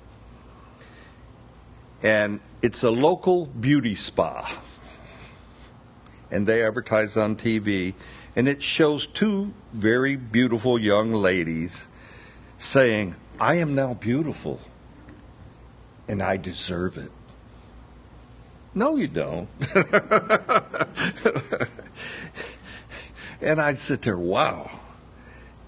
And 2.02 2.40
it's 2.62 2.82
a 2.82 2.90
local 2.90 3.46
beauty 3.46 3.94
spa. 3.94 4.58
And 6.30 6.46
they 6.46 6.62
advertise 6.64 7.16
on 7.16 7.36
TV. 7.36 7.94
And 8.36 8.48
it 8.48 8.62
shows 8.62 9.06
two 9.06 9.52
very 9.72 10.16
beautiful 10.16 10.78
young 10.78 11.12
ladies 11.12 11.88
saying, 12.56 13.16
I 13.40 13.54
am 13.56 13.74
now 13.74 13.94
beautiful 13.94 14.60
and 16.06 16.22
I 16.22 16.36
deserve 16.36 16.96
it. 16.96 17.10
No, 18.74 18.96
you 18.96 19.08
don't. 19.08 19.48
And 23.40 23.60
I'd 23.60 23.78
sit 23.78 24.02
there, 24.02 24.18
wow. 24.18 24.80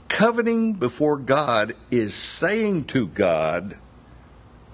Coveting 0.09 0.75
before 0.75 1.17
God 1.17 1.75
is 1.91 2.15
saying 2.15 2.85
to 2.87 3.07
God, 3.07 3.79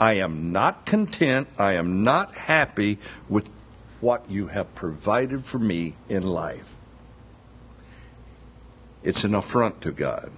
I 0.01 0.15
am 0.15 0.53
not 0.53 0.87
content, 0.87 1.49
I 1.59 1.75
am 1.75 2.03
not 2.03 2.35
happy 2.35 2.99
with 3.29 3.49
what 4.07 4.31
you 4.31 4.47
have 4.47 4.73
provided 4.77 5.45
for 5.45 5.59
me 5.59 5.97
in 6.09 6.23
life. 6.23 6.77
It's 9.03 9.25
an 9.25 9.35
affront 9.35 9.81
to 9.81 9.91
God. 9.91 10.31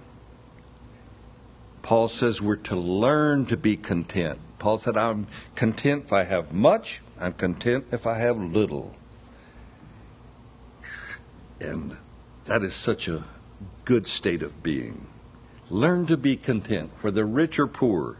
Paul 1.83 2.07
says 2.07 2.41
we're 2.41 2.55
to 2.55 2.75
learn 2.75 3.45
to 3.45 3.55
be 3.55 3.77
content. 3.77 4.39
Paul 4.57 4.79
said, 4.79 4.97
I'm 4.97 5.27
content 5.53 6.05
if 6.05 6.11
I 6.11 6.23
have 6.23 6.51
much, 6.51 7.01
I'm 7.19 7.33
content 7.33 7.85
if 7.91 8.07
I 8.07 8.17
have 8.17 8.39
little. 8.39 8.95
And 11.61 11.95
that 12.45 12.63
is 12.63 12.73
such 12.73 13.07
a 13.07 13.23
good 13.85 14.07
state 14.07 14.41
of 14.41 14.63
being. 14.63 15.05
Learn 15.69 16.07
to 16.07 16.17
be 16.17 16.37
content, 16.37 16.89
whether 17.01 17.23
rich 17.23 17.59
or 17.59 17.67
poor, 17.67 18.17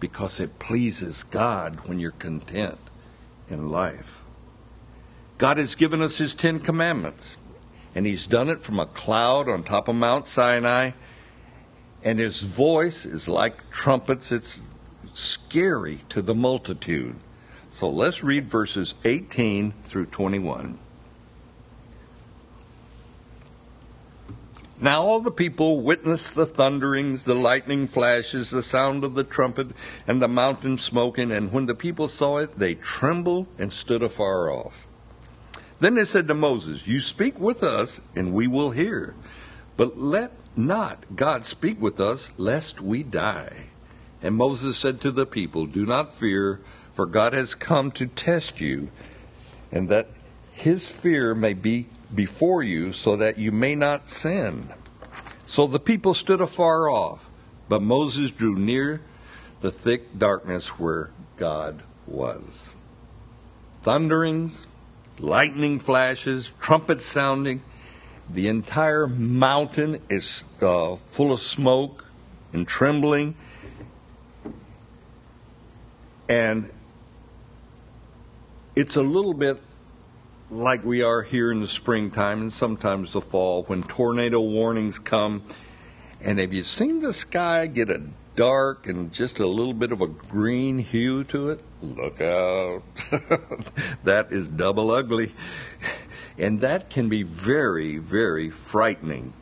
because 0.00 0.40
it 0.40 0.58
pleases 0.58 1.22
God 1.22 1.86
when 1.86 2.00
you're 2.00 2.10
content 2.10 2.80
in 3.48 3.68
life. 3.68 4.21
God 5.38 5.58
has 5.58 5.74
given 5.74 6.02
us 6.02 6.18
His 6.18 6.34
Ten 6.34 6.60
Commandments, 6.60 7.36
and 7.94 8.06
He's 8.06 8.26
done 8.26 8.48
it 8.48 8.62
from 8.62 8.78
a 8.78 8.86
cloud 8.86 9.48
on 9.48 9.64
top 9.64 9.88
of 9.88 9.96
Mount 9.96 10.26
Sinai, 10.26 10.92
and 12.04 12.18
His 12.18 12.42
voice 12.42 13.04
is 13.04 13.28
like 13.28 13.70
trumpets. 13.70 14.30
It's 14.30 14.62
scary 15.12 16.00
to 16.08 16.22
the 16.22 16.34
multitude. 16.34 17.16
So 17.70 17.88
let's 17.88 18.22
read 18.22 18.50
verses 18.50 18.94
18 19.04 19.72
through 19.82 20.06
21. 20.06 20.78
Now 24.82 25.02
all 25.02 25.20
the 25.20 25.30
people 25.30 25.80
witnessed 25.80 26.34
the 26.34 26.44
thunderings, 26.44 27.22
the 27.22 27.36
lightning 27.36 27.86
flashes, 27.86 28.50
the 28.50 28.64
sound 28.64 29.04
of 29.04 29.14
the 29.14 29.22
trumpet, 29.22 29.68
and 30.08 30.20
the 30.20 30.26
mountain 30.26 30.76
smoking. 30.76 31.30
And 31.30 31.52
when 31.52 31.66
the 31.66 31.74
people 31.74 32.08
saw 32.08 32.38
it, 32.38 32.58
they 32.58 32.74
trembled 32.74 33.46
and 33.60 33.72
stood 33.72 34.02
afar 34.02 34.50
off. 34.50 34.88
Then 35.82 35.96
they 35.96 36.04
said 36.04 36.28
to 36.28 36.34
Moses, 36.34 36.86
You 36.86 37.00
speak 37.00 37.40
with 37.40 37.64
us, 37.64 38.00
and 38.14 38.32
we 38.32 38.46
will 38.46 38.70
hear. 38.70 39.16
But 39.76 39.98
let 39.98 40.30
not 40.56 41.16
God 41.16 41.44
speak 41.44 41.82
with 41.82 41.98
us, 41.98 42.30
lest 42.36 42.80
we 42.80 43.02
die. 43.02 43.70
And 44.22 44.36
Moses 44.36 44.78
said 44.78 45.00
to 45.00 45.10
the 45.10 45.26
people, 45.26 45.66
Do 45.66 45.84
not 45.84 46.14
fear, 46.14 46.60
for 46.92 47.04
God 47.04 47.32
has 47.32 47.56
come 47.56 47.90
to 47.92 48.06
test 48.06 48.60
you, 48.60 48.92
and 49.72 49.88
that 49.88 50.06
his 50.52 50.88
fear 50.88 51.34
may 51.34 51.52
be 51.52 51.88
before 52.14 52.62
you 52.62 52.92
so 52.92 53.16
that 53.16 53.38
you 53.38 53.50
may 53.50 53.74
not 53.74 54.08
sin. 54.08 54.68
So 55.46 55.66
the 55.66 55.80
people 55.80 56.14
stood 56.14 56.40
afar 56.40 56.88
off, 56.88 57.28
but 57.68 57.82
Moses 57.82 58.30
drew 58.30 58.54
near 58.54 59.00
the 59.62 59.72
thick 59.72 60.16
darkness 60.16 60.78
where 60.78 61.10
God 61.36 61.82
was. 62.06 62.70
Thunderings, 63.82 64.68
lightning 65.22 65.78
flashes, 65.78 66.52
trumpets 66.60 67.04
sounding. 67.04 67.62
The 68.28 68.48
entire 68.48 69.06
mountain 69.06 70.00
is 70.08 70.44
uh, 70.60 70.96
full 70.96 71.32
of 71.32 71.40
smoke 71.40 72.04
and 72.52 72.66
trembling. 72.66 73.34
And 76.28 76.70
it's 78.74 78.96
a 78.96 79.02
little 79.02 79.34
bit 79.34 79.60
like 80.50 80.84
we 80.84 81.02
are 81.02 81.22
here 81.22 81.50
in 81.52 81.60
the 81.60 81.68
springtime 81.68 82.42
and 82.42 82.52
sometimes 82.52 83.12
the 83.12 83.20
fall 83.20 83.62
when 83.64 83.82
tornado 83.84 84.40
warnings 84.40 84.98
come. 84.98 85.42
And 86.20 86.38
have 86.38 86.52
you 86.52 86.62
seen 86.62 87.00
the 87.00 87.12
sky 87.12 87.66
get 87.66 87.90
a 87.90 88.02
dark 88.36 88.86
and 88.86 89.12
just 89.12 89.38
a 89.38 89.46
little 89.46 89.74
bit 89.74 89.92
of 89.92 90.00
a 90.00 90.06
green 90.06 90.78
hue 90.78 91.24
to 91.24 91.50
it? 91.50 91.60
Look 91.80 92.20
out. 92.20 92.82
that 94.04 94.28
is 94.30 94.48
double 94.48 94.90
ugly. 94.90 95.34
And 96.38 96.60
that 96.60 96.90
can 96.90 97.08
be 97.08 97.22
very, 97.22 97.98
very 97.98 98.50
frightening. 98.50 99.32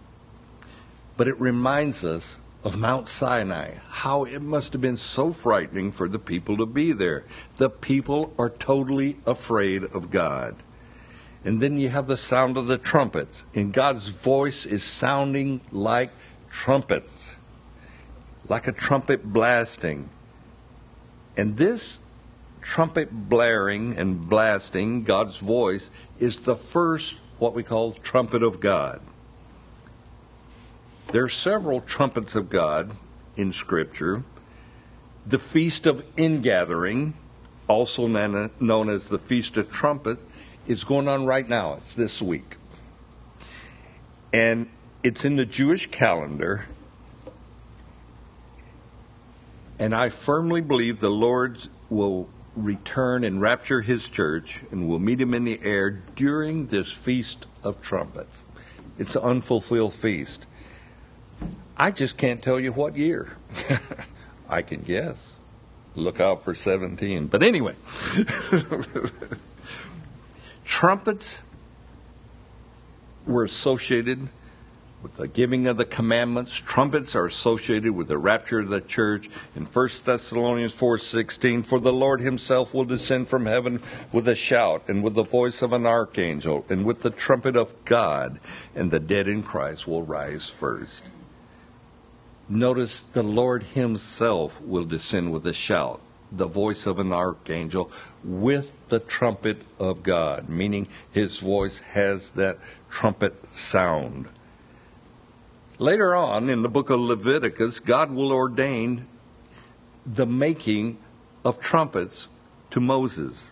But 1.16 1.28
it 1.28 1.40
reminds 1.40 2.04
us 2.04 2.40
of 2.62 2.76
Mount 2.76 3.08
Sinai, 3.08 3.74
how 3.88 4.24
it 4.24 4.42
must 4.42 4.72
have 4.72 4.82
been 4.82 4.96
so 4.96 5.32
frightening 5.32 5.92
for 5.92 6.08
the 6.08 6.18
people 6.18 6.56
to 6.58 6.66
be 6.66 6.92
there. 6.92 7.24
The 7.56 7.70
people 7.70 8.34
are 8.38 8.50
totally 8.50 9.18
afraid 9.26 9.84
of 9.84 10.10
God. 10.10 10.56
And 11.42 11.62
then 11.62 11.78
you 11.78 11.88
have 11.88 12.06
the 12.06 12.18
sound 12.18 12.58
of 12.58 12.66
the 12.66 12.76
trumpets, 12.76 13.44
and 13.54 13.72
God's 13.72 14.08
voice 14.08 14.66
is 14.66 14.84
sounding 14.84 15.62
like 15.72 16.10
trumpets, 16.50 17.36
like 18.50 18.66
a 18.66 18.72
trumpet 18.72 19.32
blasting. 19.32 20.10
And 21.36 21.56
this 21.56 22.00
trumpet 22.60 23.08
blaring 23.12 23.96
and 23.96 24.28
blasting, 24.28 25.04
God's 25.04 25.38
voice, 25.38 25.92
is 26.18 26.40
the 26.40 26.56
first, 26.56 27.14
what 27.38 27.54
we 27.54 27.62
call, 27.62 27.92
trumpet 27.92 28.42
of 28.42 28.58
God. 28.58 29.00
There 31.12 31.22
are 31.22 31.28
several 31.28 31.80
trumpets 31.80 32.34
of 32.34 32.50
God 32.50 32.96
in 33.36 33.52
Scripture. 33.52 34.24
The 35.24 35.38
Feast 35.38 35.86
of 35.86 36.04
Ingathering, 36.16 37.14
also 37.68 38.08
known 38.08 38.88
as 38.88 39.08
the 39.08 39.18
Feast 39.20 39.56
of 39.58 39.70
Trumpets, 39.70 40.20
is 40.66 40.82
going 40.82 41.06
on 41.06 41.24
right 41.24 41.48
now. 41.48 41.74
It's 41.74 41.94
this 41.94 42.20
week. 42.20 42.56
And 44.32 44.68
it's 45.04 45.24
in 45.24 45.36
the 45.36 45.46
Jewish 45.46 45.86
calendar. 45.86 46.66
And 49.80 49.94
I 49.94 50.10
firmly 50.10 50.60
believe 50.60 51.00
the 51.00 51.08
Lord 51.08 51.66
will 51.88 52.28
return 52.54 53.24
and 53.24 53.40
rapture 53.40 53.80
his 53.80 54.08
church 54.08 54.62
and 54.70 54.86
we'll 54.86 54.98
meet 54.98 55.18
him 55.18 55.32
in 55.32 55.44
the 55.44 55.58
air 55.62 55.90
during 55.90 56.66
this 56.66 56.92
Feast 56.92 57.46
of 57.64 57.80
Trumpets. 57.80 58.46
It's 58.98 59.16
an 59.16 59.22
unfulfilled 59.22 59.94
feast. 59.94 60.44
I 61.78 61.92
just 61.92 62.18
can't 62.18 62.42
tell 62.42 62.60
you 62.60 62.72
what 62.72 62.98
year. 62.98 63.38
I 64.50 64.60
can 64.60 64.82
guess. 64.82 65.36
Look 65.94 66.20
out 66.20 66.44
for 66.44 66.54
17. 66.54 67.28
But 67.28 67.42
anyway. 67.42 67.74
Trumpets 70.66 71.42
were 73.26 73.44
associated 73.44 74.28
with 75.02 75.16
the 75.16 75.28
giving 75.28 75.66
of 75.66 75.76
the 75.76 75.84
commandments. 75.84 76.54
Trumpets 76.54 77.14
are 77.14 77.26
associated 77.26 77.92
with 77.92 78.08
the 78.08 78.18
rapture 78.18 78.60
of 78.60 78.68
the 78.68 78.80
church. 78.80 79.30
In 79.56 79.64
1 79.64 80.04
Thessalonians 80.04 80.74
4:16, 80.74 81.62
for 81.62 81.80
the 81.80 81.92
Lord 81.92 82.20
himself 82.20 82.74
will 82.74 82.84
descend 82.84 83.28
from 83.28 83.46
heaven 83.46 83.80
with 84.12 84.28
a 84.28 84.34
shout 84.34 84.82
and 84.88 85.02
with 85.02 85.14
the 85.14 85.22
voice 85.22 85.62
of 85.62 85.72
an 85.72 85.86
archangel 85.86 86.64
and 86.68 86.84
with 86.84 87.00
the 87.00 87.10
trumpet 87.10 87.56
of 87.56 87.74
God, 87.84 88.40
and 88.74 88.90
the 88.90 89.00
dead 89.00 89.26
in 89.26 89.42
Christ 89.42 89.86
will 89.86 90.02
rise 90.02 90.50
first. 90.50 91.04
Notice 92.48 93.00
the 93.00 93.22
Lord 93.22 93.62
himself 93.62 94.60
will 94.60 94.84
descend 94.84 95.32
with 95.32 95.46
a 95.46 95.52
shout, 95.52 96.00
the 96.32 96.48
voice 96.48 96.84
of 96.84 96.98
an 96.98 97.12
archangel 97.12 97.90
with 98.24 98.72
the 98.88 98.98
trumpet 98.98 99.62
of 99.78 100.02
God, 100.02 100.48
meaning 100.48 100.88
his 101.10 101.38
voice 101.38 101.78
has 101.78 102.30
that 102.30 102.58
trumpet 102.90 103.46
sound. 103.46 104.28
Later 105.80 106.14
on 106.14 106.50
in 106.50 106.60
the 106.60 106.68
book 106.68 106.90
of 106.90 107.00
Leviticus, 107.00 107.80
God 107.80 108.10
will 108.10 108.32
ordain 108.32 109.06
the 110.04 110.26
making 110.26 110.98
of 111.42 111.58
trumpets 111.58 112.28
to 112.68 112.80
Moses. 112.80 113.48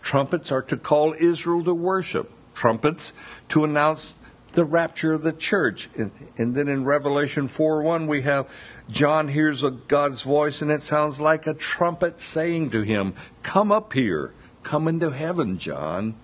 Trumpets 0.00 0.50
are 0.50 0.62
to 0.62 0.78
call 0.78 1.14
Israel 1.18 1.62
to 1.64 1.74
worship, 1.74 2.32
trumpets 2.54 3.12
to 3.48 3.62
announce 3.62 4.14
the 4.52 4.64
rapture 4.64 5.12
of 5.12 5.22
the 5.22 5.34
church. 5.34 5.90
And, 5.98 6.12
and 6.38 6.54
then 6.54 6.66
in 6.66 6.86
Revelation 6.86 7.46
4 7.48 7.82
1, 7.82 8.06
we 8.06 8.22
have 8.22 8.48
John 8.90 9.28
hears 9.28 9.62
a 9.62 9.70
God's 9.70 10.22
voice, 10.22 10.62
and 10.62 10.70
it 10.70 10.80
sounds 10.80 11.20
like 11.20 11.46
a 11.46 11.52
trumpet 11.52 12.20
saying 12.20 12.70
to 12.70 12.80
him, 12.80 13.12
Come 13.42 13.70
up 13.70 13.92
here. 13.92 14.32
Come 14.62 14.88
into 14.88 15.10
heaven, 15.10 15.58
John. 15.58 16.14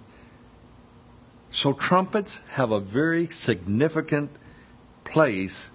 So, 1.51 1.75
trumpets 1.75 2.41
have 2.53 2.71
a 2.71 2.81
very 2.81 3.29
significant 3.29 4.31
place 5.11 5.71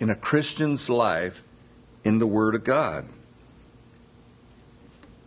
in 0.00 0.10
a 0.10 0.16
Christian's 0.16 0.88
life 0.88 1.44
in 2.02 2.18
the 2.18 2.26
Word 2.26 2.54
of 2.54 2.64
God. 2.64 3.06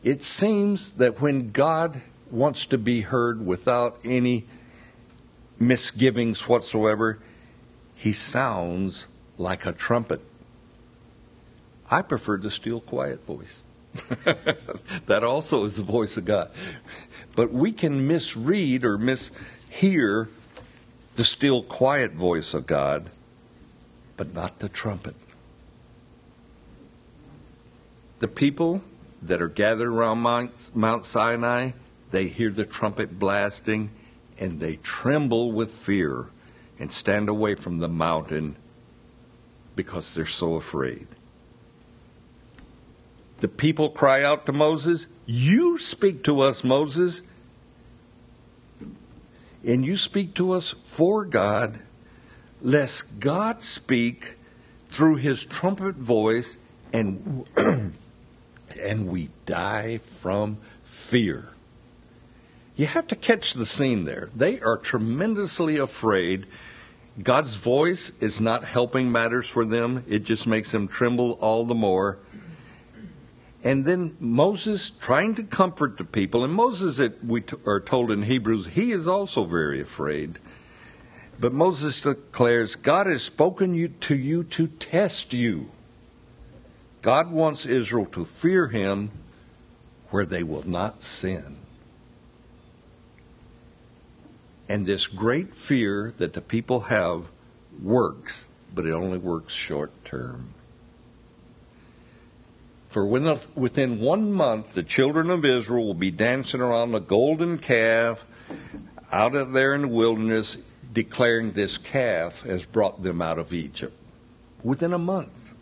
It 0.04 0.23
seems 0.23 0.93
that 0.93 1.21
when 1.21 1.52
God 1.52 2.02
wants 2.32 2.65
to 2.67 2.78
be 2.78 3.02
heard 3.02 3.45
without 3.45 3.99
any 4.04 4.45
misgivings 5.60 6.47
whatsoever, 6.47 7.19
he 7.95 8.12
sounds 8.12 9.08
like 9.38 9.65
a 9.65 9.71
trumpet. 9.71 10.21
I 11.91 12.02
prefer 12.02 12.38
the 12.38 12.52
still, 12.52 12.80
quiet 12.80 13.25
voice. 13.25 13.63
that 15.06 15.23
also 15.23 15.63
is 15.63 15.78
the 15.78 15.84
voice 15.84 16.17
of 16.17 16.25
God. 16.25 16.52
But 17.36 17.52
we 17.52 17.71
can 17.71 18.08
misread 18.08 18.86
or 18.86 18.97
mishear 18.97 20.30
the 21.19 21.25
still, 21.25 21.62
quiet 21.62 22.13
voice 22.13 22.53
of 22.53 22.65
God, 22.65 23.10
but 24.15 24.34
not 24.34 24.60
the 24.60 24.69
trumpet. 24.69 25.17
The 28.19 28.29
people 28.29 28.82
that 29.21 29.41
are 29.41 29.49
gathered 29.49 29.89
around 29.89 30.19
Mount, 30.73 31.03
Sinai, 31.03 31.71
they 32.12 32.27
hear 32.27 32.51
the 32.51 32.63
trumpet 32.63 33.19
blasting 33.19 33.89
and 34.38 34.62
they 34.62 34.77
tremble 34.77 35.51
with 35.51 35.71
fear 35.71 36.29
and 36.79 36.89
stand 36.89 37.27
away 37.27 37.53
from 37.53 37.79
the 37.79 37.89
mountain 37.89 38.55
because 39.75 40.13
they're 40.13 40.25
so 40.25 40.55
afraid. 40.55 41.05
The 43.39 43.49
people 43.49 43.89
cry 43.89 44.23
out 44.23 44.45
to 44.45 44.53
Moses, 44.53 45.08
You 45.25 45.77
speak 45.79 46.23
to 46.23 46.39
us, 46.39 46.63
Moses. 46.63 47.23
And 49.65 49.85
you 49.85 49.97
speak 49.97 50.33
to 50.35 50.51
us 50.51 50.75
for 50.83 51.25
God, 51.25 51.79
lest 52.61 53.19
God 53.19 53.61
speak 53.61 54.37
through 54.87 55.17
his 55.17 55.45
trumpet 55.45 55.95
voice 55.95 56.57
and, 56.93 57.45
and 58.81 59.07
we 59.07 59.29
die 59.45 59.97
from 59.97 60.57
fear. 60.83 61.49
You 62.75 62.85
have 62.85 63.07
to 63.07 63.15
catch 63.15 63.53
the 63.53 63.65
scene 63.65 64.05
there. 64.05 64.29
They 64.35 64.61
are 64.61 64.77
tremendously 64.77 65.77
afraid. 65.77 66.45
God's 67.21 67.55
voice 67.55 68.13
is 68.21 68.39
not 68.39 68.63
helping 68.63 69.11
matters 69.11 69.49
for 69.49 69.65
them, 69.65 70.05
it 70.07 70.23
just 70.23 70.47
makes 70.47 70.71
them 70.71 70.87
tremble 70.87 71.33
all 71.41 71.65
the 71.65 71.75
more. 71.75 72.19
And 73.63 73.83
then 73.85 74.15
Moses 74.19 74.89
trying 74.89 75.35
to 75.35 75.43
comfort 75.43 75.97
the 75.97 76.05
people, 76.05 76.43
and 76.43 76.53
Moses, 76.53 77.01
we 77.25 77.43
are 77.65 77.81
told 77.81 78.09
in 78.09 78.23
Hebrews, 78.23 78.67
he 78.67 78.91
is 78.91 79.07
also 79.07 79.43
very 79.43 79.81
afraid. 79.81 80.39
But 81.39 81.53
Moses 81.53 82.01
declares, 82.01 82.75
God 82.75 83.07
has 83.07 83.23
spoken 83.23 83.73
you, 83.73 83.89
to 83.89 84.15
you 84.15 84.43
to 84.45 84.67
test 84.67 85.33
you. 85.33 85.71
God 87.01 87.31
wants 87.31 87.65
Israel 87.65 88.05
to 88.07 88.25
fear 88.25 88.67
him 88.67 89.11
where 90.09 90.25
they 90.25 90.43
will 90.43 90.67
not 90.67 91.03
sin. 91.03 91.57
And 94.67 94.85
this 94.85 95.07
great 95.07 95.55
fear 95.55 96.13
that 96.17 96.33
the 96.33 96.41
people 96.41 96.81
have 96.81 97.25
works, 97.81 98.47
but 98.73 98.85
it 98.85 98.91
only 98.91 99.17
works 99.17 99.53
short 99.53 99.91
term. 100.05 100.53
For 102.89 103.06
within 103.06 103.99
one 103.99 104.34
month, 104.34 104.73
the 104.73 104.82
children 104.82 105.30
of 105.30 105.45
Israel 105.45 105.86
will 105.86 105.93
be 105.93 106.10
dancing 106.10 106.60
around 106.60 106.91
the 106.91 106.99
golden 106.99 107.60
calf 107.60 108.25
out 109.12 109.36
of 109.36 109.52
there 109.54 109.75
in 109.75 109.84
the 109.84 109.88
wilderness, 109.88 110.58
declaring 110.91 111.52
this 111.52 111.78
calf 111.78 112.41
has 112.41 112.65
brought 112.65 113.04
them 113.04 113.21
out 113.21 113.38
of 113.38 113.54
Egypt. 113.54 113.95
Within 114.63 114.91
a 114.91 114.97
month. 114.97 115.54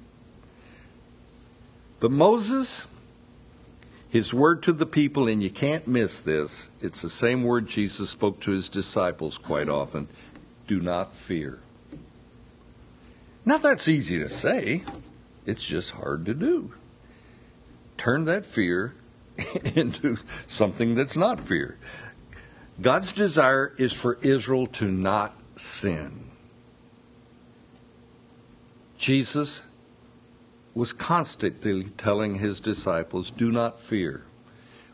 But 2.00 2.12
Moses, 2.12 2.86
his 4.10 4.34
word 4.34 4.63
to 4.63 4.72
the 4.72 4.86
people, 4.86 5.28
and 5.28 5.44
you 5.44 5.50
can't 5.50 5.86
miss 5.86 6.22
this, 6.22 6.70
it's 6.80 7.02
the 7.02 7.10
same 7.10 7.44
word 7.44 7.68
Jesus 7.68 8.10
spoke 8.10 8.40
to 8.42 8.52
his 8.52 8.70
disciples 8.70 9.38
quite 9.38 9.68
often 9.68 10.08
do 10.66 10.80
not 10.80 11.13
fear. 11.13 11.60
Now, 13.44 13.58
that's 13.58 13.88
easy 13.88 14.18
to 14.20 14.30
say, 14.30 14.84
it's 15.46 15.63
just 15.63 15.92
hard 15.92 16.26
to 16.26 16.34
do. 16.34 16.74
Turn 17.97 18.25
that 18.25 18.45
fear 18.45 18.95
into 19.75 20.17
something 20.45 20.95
that's 20.95 21.17
not 21.17 21.39
fear. 21.39 21.77
God's 22.79 23.12
desire 23.12 23.73
is 23.77 23.91
for 23.93 24.19
Israel 24.21 24.67
to 24.67 24.88
not 24.88 25.36
sin. 25.55 26.29
Jesus 28.97 29.65
was 30.73 30.93
constantly 30.93 31.86
telling 31.97 32.36
his 32.36 32.60
disciples, 32.60 33.31
Do 33.31 33.51
not 33.51 33.79
fear. 33.79 34.23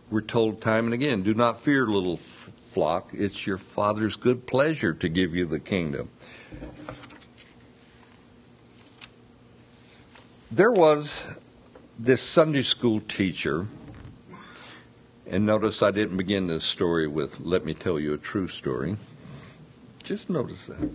We're 0.10 0.22
told 0.22 0.62
time 0.62 0.86
and 0.86 0.94
again, 0.94 1.24
Do 1.24 1.34
not 1.34 1.60
fear, 1.60 1.88
little 1.88 2.18
flock. 2.18 3.10
It's 3.14 3.46
your 3.46 3.58
Father's 3.58 4.16
good 4.16 4.48
pleasure 4.48 4.94
to 4.94 5.10
give 5.10 5.36
you 5.36 5.46
the 5.46 5.60
kingdom. 5.60 6.10
There 10.52 10.72
was 10.72 11.40
this 11.98 12.22
Sunday 12.22 12.64
school 12.64 13.02
teacher, 13.02 13.68
and 15.28 15.46
notice 15.46 15.84
I 15.84 15.92
didn't 15.92 16.18
begin 16.18 16.48
this 16.48 16.64
story 16.64 17.08
with, 17.08 17.40
Let 17.40 17.66
me 17.66 17.74
tell 17.74 18.00
you 18.00 18.14
a 18.14 18.18
true 18.18 18.48
story. 18.48 18.98
Just 20.04 20.30
notice 20.30 20.68
that. 20.68 20.90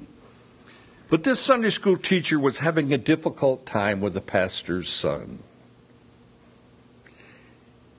But 1.08 1.24
this 1.24 1.40
Sunday 1.40 1.70
school 1.70 1.96
teacher 1.96 2.38
was 2.38 2.58
having 2.58 2.92
a 2.92 2.98
difficult 2.98 3.64
time 3.64 4.00
with 4.00 4.12
the 4.12 4.20
pastor's 4.20 4.90
son. 4.90 5.38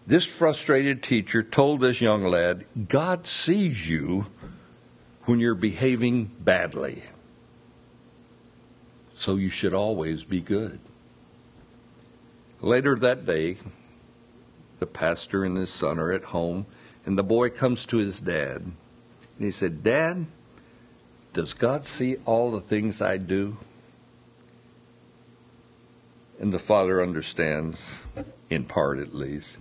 This 0.05 0.25
frustrated 0.25 1.01
teacher 1.01 1.41
told 1.41 1.81
this 1.81 2.01
young 2.01 2.23
lad, 2.23 2.65
God 2.87 3.25
sees 3.25 3.89
you 3.89 4.27
when 5.25 5.39
you're 5.39 5.55
behaving 5.55 6.25
badly. 6.39 7.03
So 9.13 9.35
you 9.35 9.49
should 9.49 9.73
always 9.73 10.23
be 10.23 10.41
good. 10.41 10.79
Later 12.61 12.95
that 12.97 13.25
day, 13.25 13.57
the 14.79 14.87
pastor 14.87 15.45
and 15.45 15.57
his 15.57 15.69
son 15.69 15.99
are 15.99 16.11
at 16.11 16.25
home, 16.25 16.65
and 17.05 17.17
the 17.17 17.23
boy 17.23 17.49
comes 17.49 17.85
to 17.85 17.97
his 17.97 18.19
dad. 18.19 18.57
And 18.61 18.73
he 19.39 19.51
said, 19.51 19.83
Dad, 19.83 20.25
does 21.31 21.53
God 21.53 21.85
see 21.85 22.17
all 22.25 22.51
the 22.51 22.59
things 22.59 23.01
I 23.01 23.17
do? 23.17 23.57
And 26.39 26.53
the 26.53 26.59
father 26.59 27.01
understands, 27.01 28.01
in 28.49 28.65
part 28.65 28.99
at 28.99 29.13
least. 29.13 29.59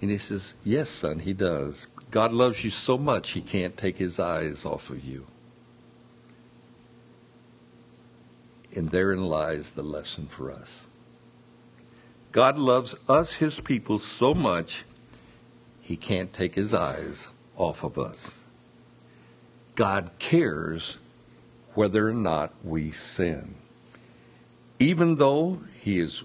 And 0.00 0.10
he 0.10 0.18
says, 0.18 0.54
Yes, 0.64 0.88
son, 0.90 1.20
he 1.20 1.32
does. 1.32 1.86
God 2.10 2.32
loves 2.32 2.64
you 2.64 2.70
so 2.70 2.96
much, 2.96 3.32
he 3.32 3.40
can't 3.40 3.76
take 3.76 3.98
his 3.98 4.18
eyes 4.18 4.64
off 4.64 4.90
of 4.90 5.04
you. 5.04 5.26
And 8.74 8.90
therein 8.90 9.24
lies 9.24 9.72
the 9.72 9.82
lesson 9.82 10.26
for 10.26 10.50
us. 10.50 10.87
God 12.38 12.56
loves 12.56 12.94
us, 13.08 13.32
his 13.32 13.58
people, 13.58 13.98
so 13.98 14.32
much, 14.32 14.84
he 15.80 15.96
can't 15.96 16.32
take 16.32 16.54
his 16.54 16.72
eyes 16.72 17.26
off 17.56 17.82
of 17.82 17.98
us. 17.98 18.44
God 19.74 20.12
cares 20.20 20.98
whether 21.74 22.08
or 22.08 22.12
not 22.12 22.54
we 22.62 22.92
sin. 22.92 23.56
Even 24.78 25.16
though 25.16 25.62
He 25.80 25.98
has 25.98 26.22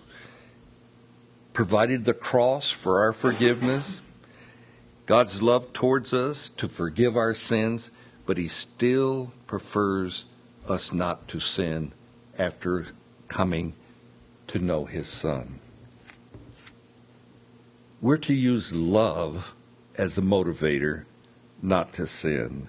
provided 1.51 2.05
the 2.05 2.13
cross 2.13 2.69
for 2.69 2.99
our 2.99 3.11
forgiveness, 3.11 3.99
God's 5.07 5.41
love 5.41 5.73
towards 5.73 6.13
us 6.13 6.49
to 6.57 6.67
forgive 6.67 7.17
our 7.17 7.33
sins, 7.33 7.89
but 8.27 8.37
He 8.37 8.47
still 8.47 9.33
prefers 9.47 10.25
us 10.69 10.93
not 10.93 11.27
to 11.29 11.39
sin 11.39 11.91
after 12.37 12.89
coming 13.29 13.73
to 14.45 14.59
know 14.59 14.85
His 14.85 15.07
Son. 15.07 15.59
We're 18.03 18.17
to 18.17 18.33
use 18.33 18.73
love 18.73 19.55
as 19.97 20.17
a 20.17 20.21
motivator 20.21 21.05
not 21.61 21.93
to 21.93 22.05
sin 22.05 22.67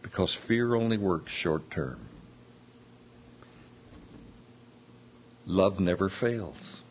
because 0.00 0.32
fear 0.32 0.76
only 0.76 0.96
works 0.96 1.32
short 1.32 1.72
term. 1.72 1.98
Love 5.44 5.80
never 5.80 6.08
fails. 6.08 6.84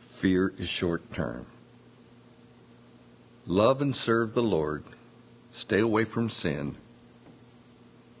Fear 0.00 0.52
is 0.58 0.68
short 0.68 1.12
term. 1.12 1.46
Love 3.46 3.80
and 3.80 3.94
serve 3.94 4.34
the 4.34 4.42
Lord. 4.42 4.82
Stay 5.52 5.78
away 5.78 6.02
from 6.02 6.28
sin 6.28 6.74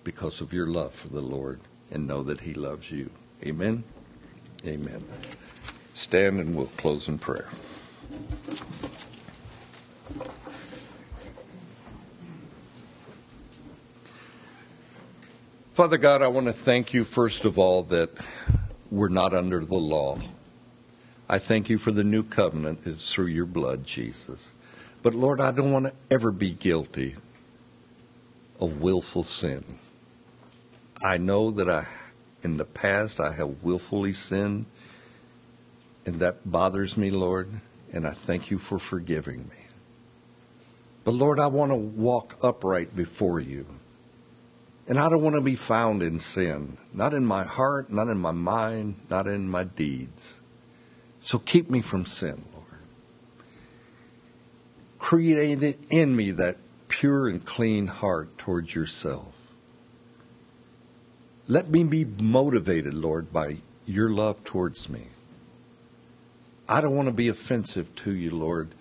because 0.04 0.40
of 0.40 0.52
your 0.52 0.68
love 0.68 0.94
for 0.94 1.08
the 1.08 1.22
Lord 1.22 1.58
and 1.90 2.06
know 2.06 2.22
that 2.22 2.42
He 2.42 2.54
loves 2.54 2.92
you. 2.92 3.10
Amen. 3.44 3.82
Amen. 4.64 5.02
Stand 5.94 6.40
and 6.40 6.54
we'll 6.54 6.66
close 6.66 7.08
in 7.08 7.18
prayer. 7.18 7.48
Father 15.72 15.96
God, 15.96 16.20
I 16.20 16.28
want 16.28 16.46
to 16.46 16.52
thank 16.52 16.92
you, 16.92 17.02
first 17.02 17.44
of 17.44 17.58
all, 17.58 17.82
that 17.84 18.10
we're 18.90 19.08
not 19.08 19.32
under 19.32 19.64
the 19.64 19.78
law. 19.78 20.18
I 21.28 21.38
thank 21.38 21.70
you 21.70 21.78
for 21.78 21.92
the 21.92 22.04
new 22.04 22.22
covenant 22.22 22.80
It's 22.84 23.12
through 23.12 23.26
your 23.26 23.46
blood, 23.46 23.84
Jesus. 23.84 24.52
But 25.02 25.14
Lord, 25.14 25.40
I 25.40 25.50
don't 25.50 25.72
want 25.72 25.86
to 25.86 25.94
ever 26.10 26.30
be 26.30 26.50
guilty 26.50 27.16
of 28.60 28.82
willful 28.82 29.24
sin. 29.24 29.64
I 31.02 31.16
know 31.16 31.50
that 31.50 31.70
I, 31.70 31.86
in 32.42 32.58
the 32.58 32.64
past, 32.64 33.18
I 33.18 33.32
have 33.32 33.62
willfully 33.62 34.12
sinned, 34.12 34.66
and 36.04 36.20
that 36.20 36.50
bothers 36.50 36.96
me, 36.96 37.10
Lord, 37.10 37.48
and 37.92 38.06
I 38.06 38.12
thank 38.12 38.50
you 38.50 38.58
for 38.58 38.78
forgiving 38.78 39.48
me. 39.48 39.66
But 41.04 41.14
Lord, 41.14 41.40
I 41.40 41.48
want 41.48 41.70
to 41.72 41.76
walk 41.76 42.38
upright 42.42 42.94
before 42.94 43.40
you. 43.40 43.66
And 44.88 44.98
I 44.98 45.08
don't 45.08 45.22
want 45.22 45.36
to 45.36 45.40
be 45.40 45.56
found 45.56 46.02
in 46.02 46.18
sin, 46.18 46.76
not 46.92 47.14
in 47.14 47.24
my 47.24 47.44
heart, 47.44 47.90
not 47.90 48.08
in 48.08 48.18
my 48.18 48.32
mind, 48.32 48.96
not 49.08 49.26
in 49.26 49.48
my 49.48 49.64
deeds. 49.64 50.40
So 51.20 51.38
keep 51.38 51.70
me 51.70 51.80
from 51.80 52.04
sin, 52.04 52.44
Lord. 52.52 52.80
Create 54.98 55.78
in 55.88 56.16
me 56.16 56.32
that 56.32 56.56
pure 56.88 57.28
and 57.28 57.44
clean 57.44 57.86
heart 57.86 58.36
towards 58.38 58.74
yourself. 58.74 59.34
Let 61.46 61.68
me 61.68 61.84
be 61.84 62.04
motivated, 62.04 62.94
Lord, 62.94 63.32
by 63.32 63.58
your 63.86 64.10
love 64.10 64.42
towards 64.44 64.88
me. 64.88 65.08
I 66.68 66.80
don't 66.80 66.94
want 66.94 67.06
to 67.06 67.12
be 67.12 67.28
offensive 67.28 67.94
to 67.96 68.12
you, 68.12 68.30
Lord, 68.30 68.74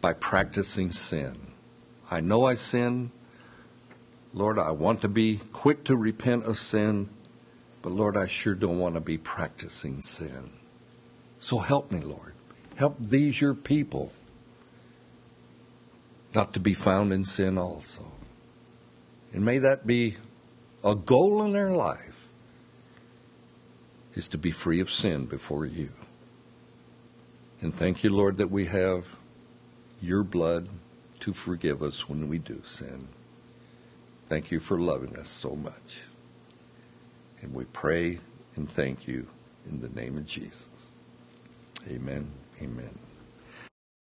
by 0.00 0.12
practicing 0.12 0.92
sin. 0.92 1.36
I 2.10 2.20
know 2.20 2.46
I 2.46 2.54
sin. 2.54 3.10
Lord, 4.34 4.58
I 4.58 4.70
want 4.72 5.00
to 5.02 5.08
be 5.08 5.40
quick 5.52 5.84
to 5.84 5.96
repent 5.96 6.44
of 6.44 6.58
sin, 6.58 7.08
but 7.82 7.92
Lord, 7.92 8.16
I 8.16 8.26
sure 8.26 8.54
don't 8.54 8.78
want 8.78 8.94
to 8.94 9.00
be 9.00 9.16
practicing 9.16 10.02
sin. 10.02 10.50
So 11.38 11.58
help 11.58 11.90
me, 11.90 12.00
Lord. 12.00 12.34
Help 12.76 12.96
these 13.00 13.40
your 13.40 13.54
people 13.54 14.12
not 16.34 16.52
to 16.54 16.60
be 16.60 16.74
found 16.74 17.12
in 17.12 17.24
sin 17.24 17.58
also. 17.58 18.04
And 19.32 19.44
may 19.44 19.58
that 19.58 19.86
be 19.86 20.16
a 20.84 20.94
goal 20.94 21.42
in 21.42 21.52
their 21.52 21.70
life 21.70 22.28
is 24.14 24.28
to 24.28 24.38
be 24.38 24.50
free 24.50 24.80
of 24.80 24.90
sin 24.90 25.26
before 25.26 25.66
you. 25.66 25.90
And 27.60 27.74
thank 27.74 28.04
you, 28.04 28.10
Lord, 28.10 28.36
that 28.36 28.50
we 28.50 28.66
have 28.66 29.06
your 30.00 30.22
blood 30.22 30.68
to 31.20 31.32
forgive 31.32 31.82
us 31.82 32.08
when 32.08 32.28
we 32.28 32.38
do 32.38 32.60
sin. 32.64 33.08
Thank 34.24 34.50
you 34.50 34.60
for 34.60 34.78
loving 34.78 35.16
us 35.16 35.28
so 35.28 35.56
much. 35.56 36.04
And 37.40 37.52
we 37.54 37.64
pray 37.64 38.18
and 38.56 38.70
thank 38.70 39.08
you 39.08 39.26
in 39.68 39.80
the 39.80 39.88
name 39.88 40.16
of 40.16 40.26
Jesus. 40.26 40.92
Amen. 41.88 42.30
Amen. 42.62 43.07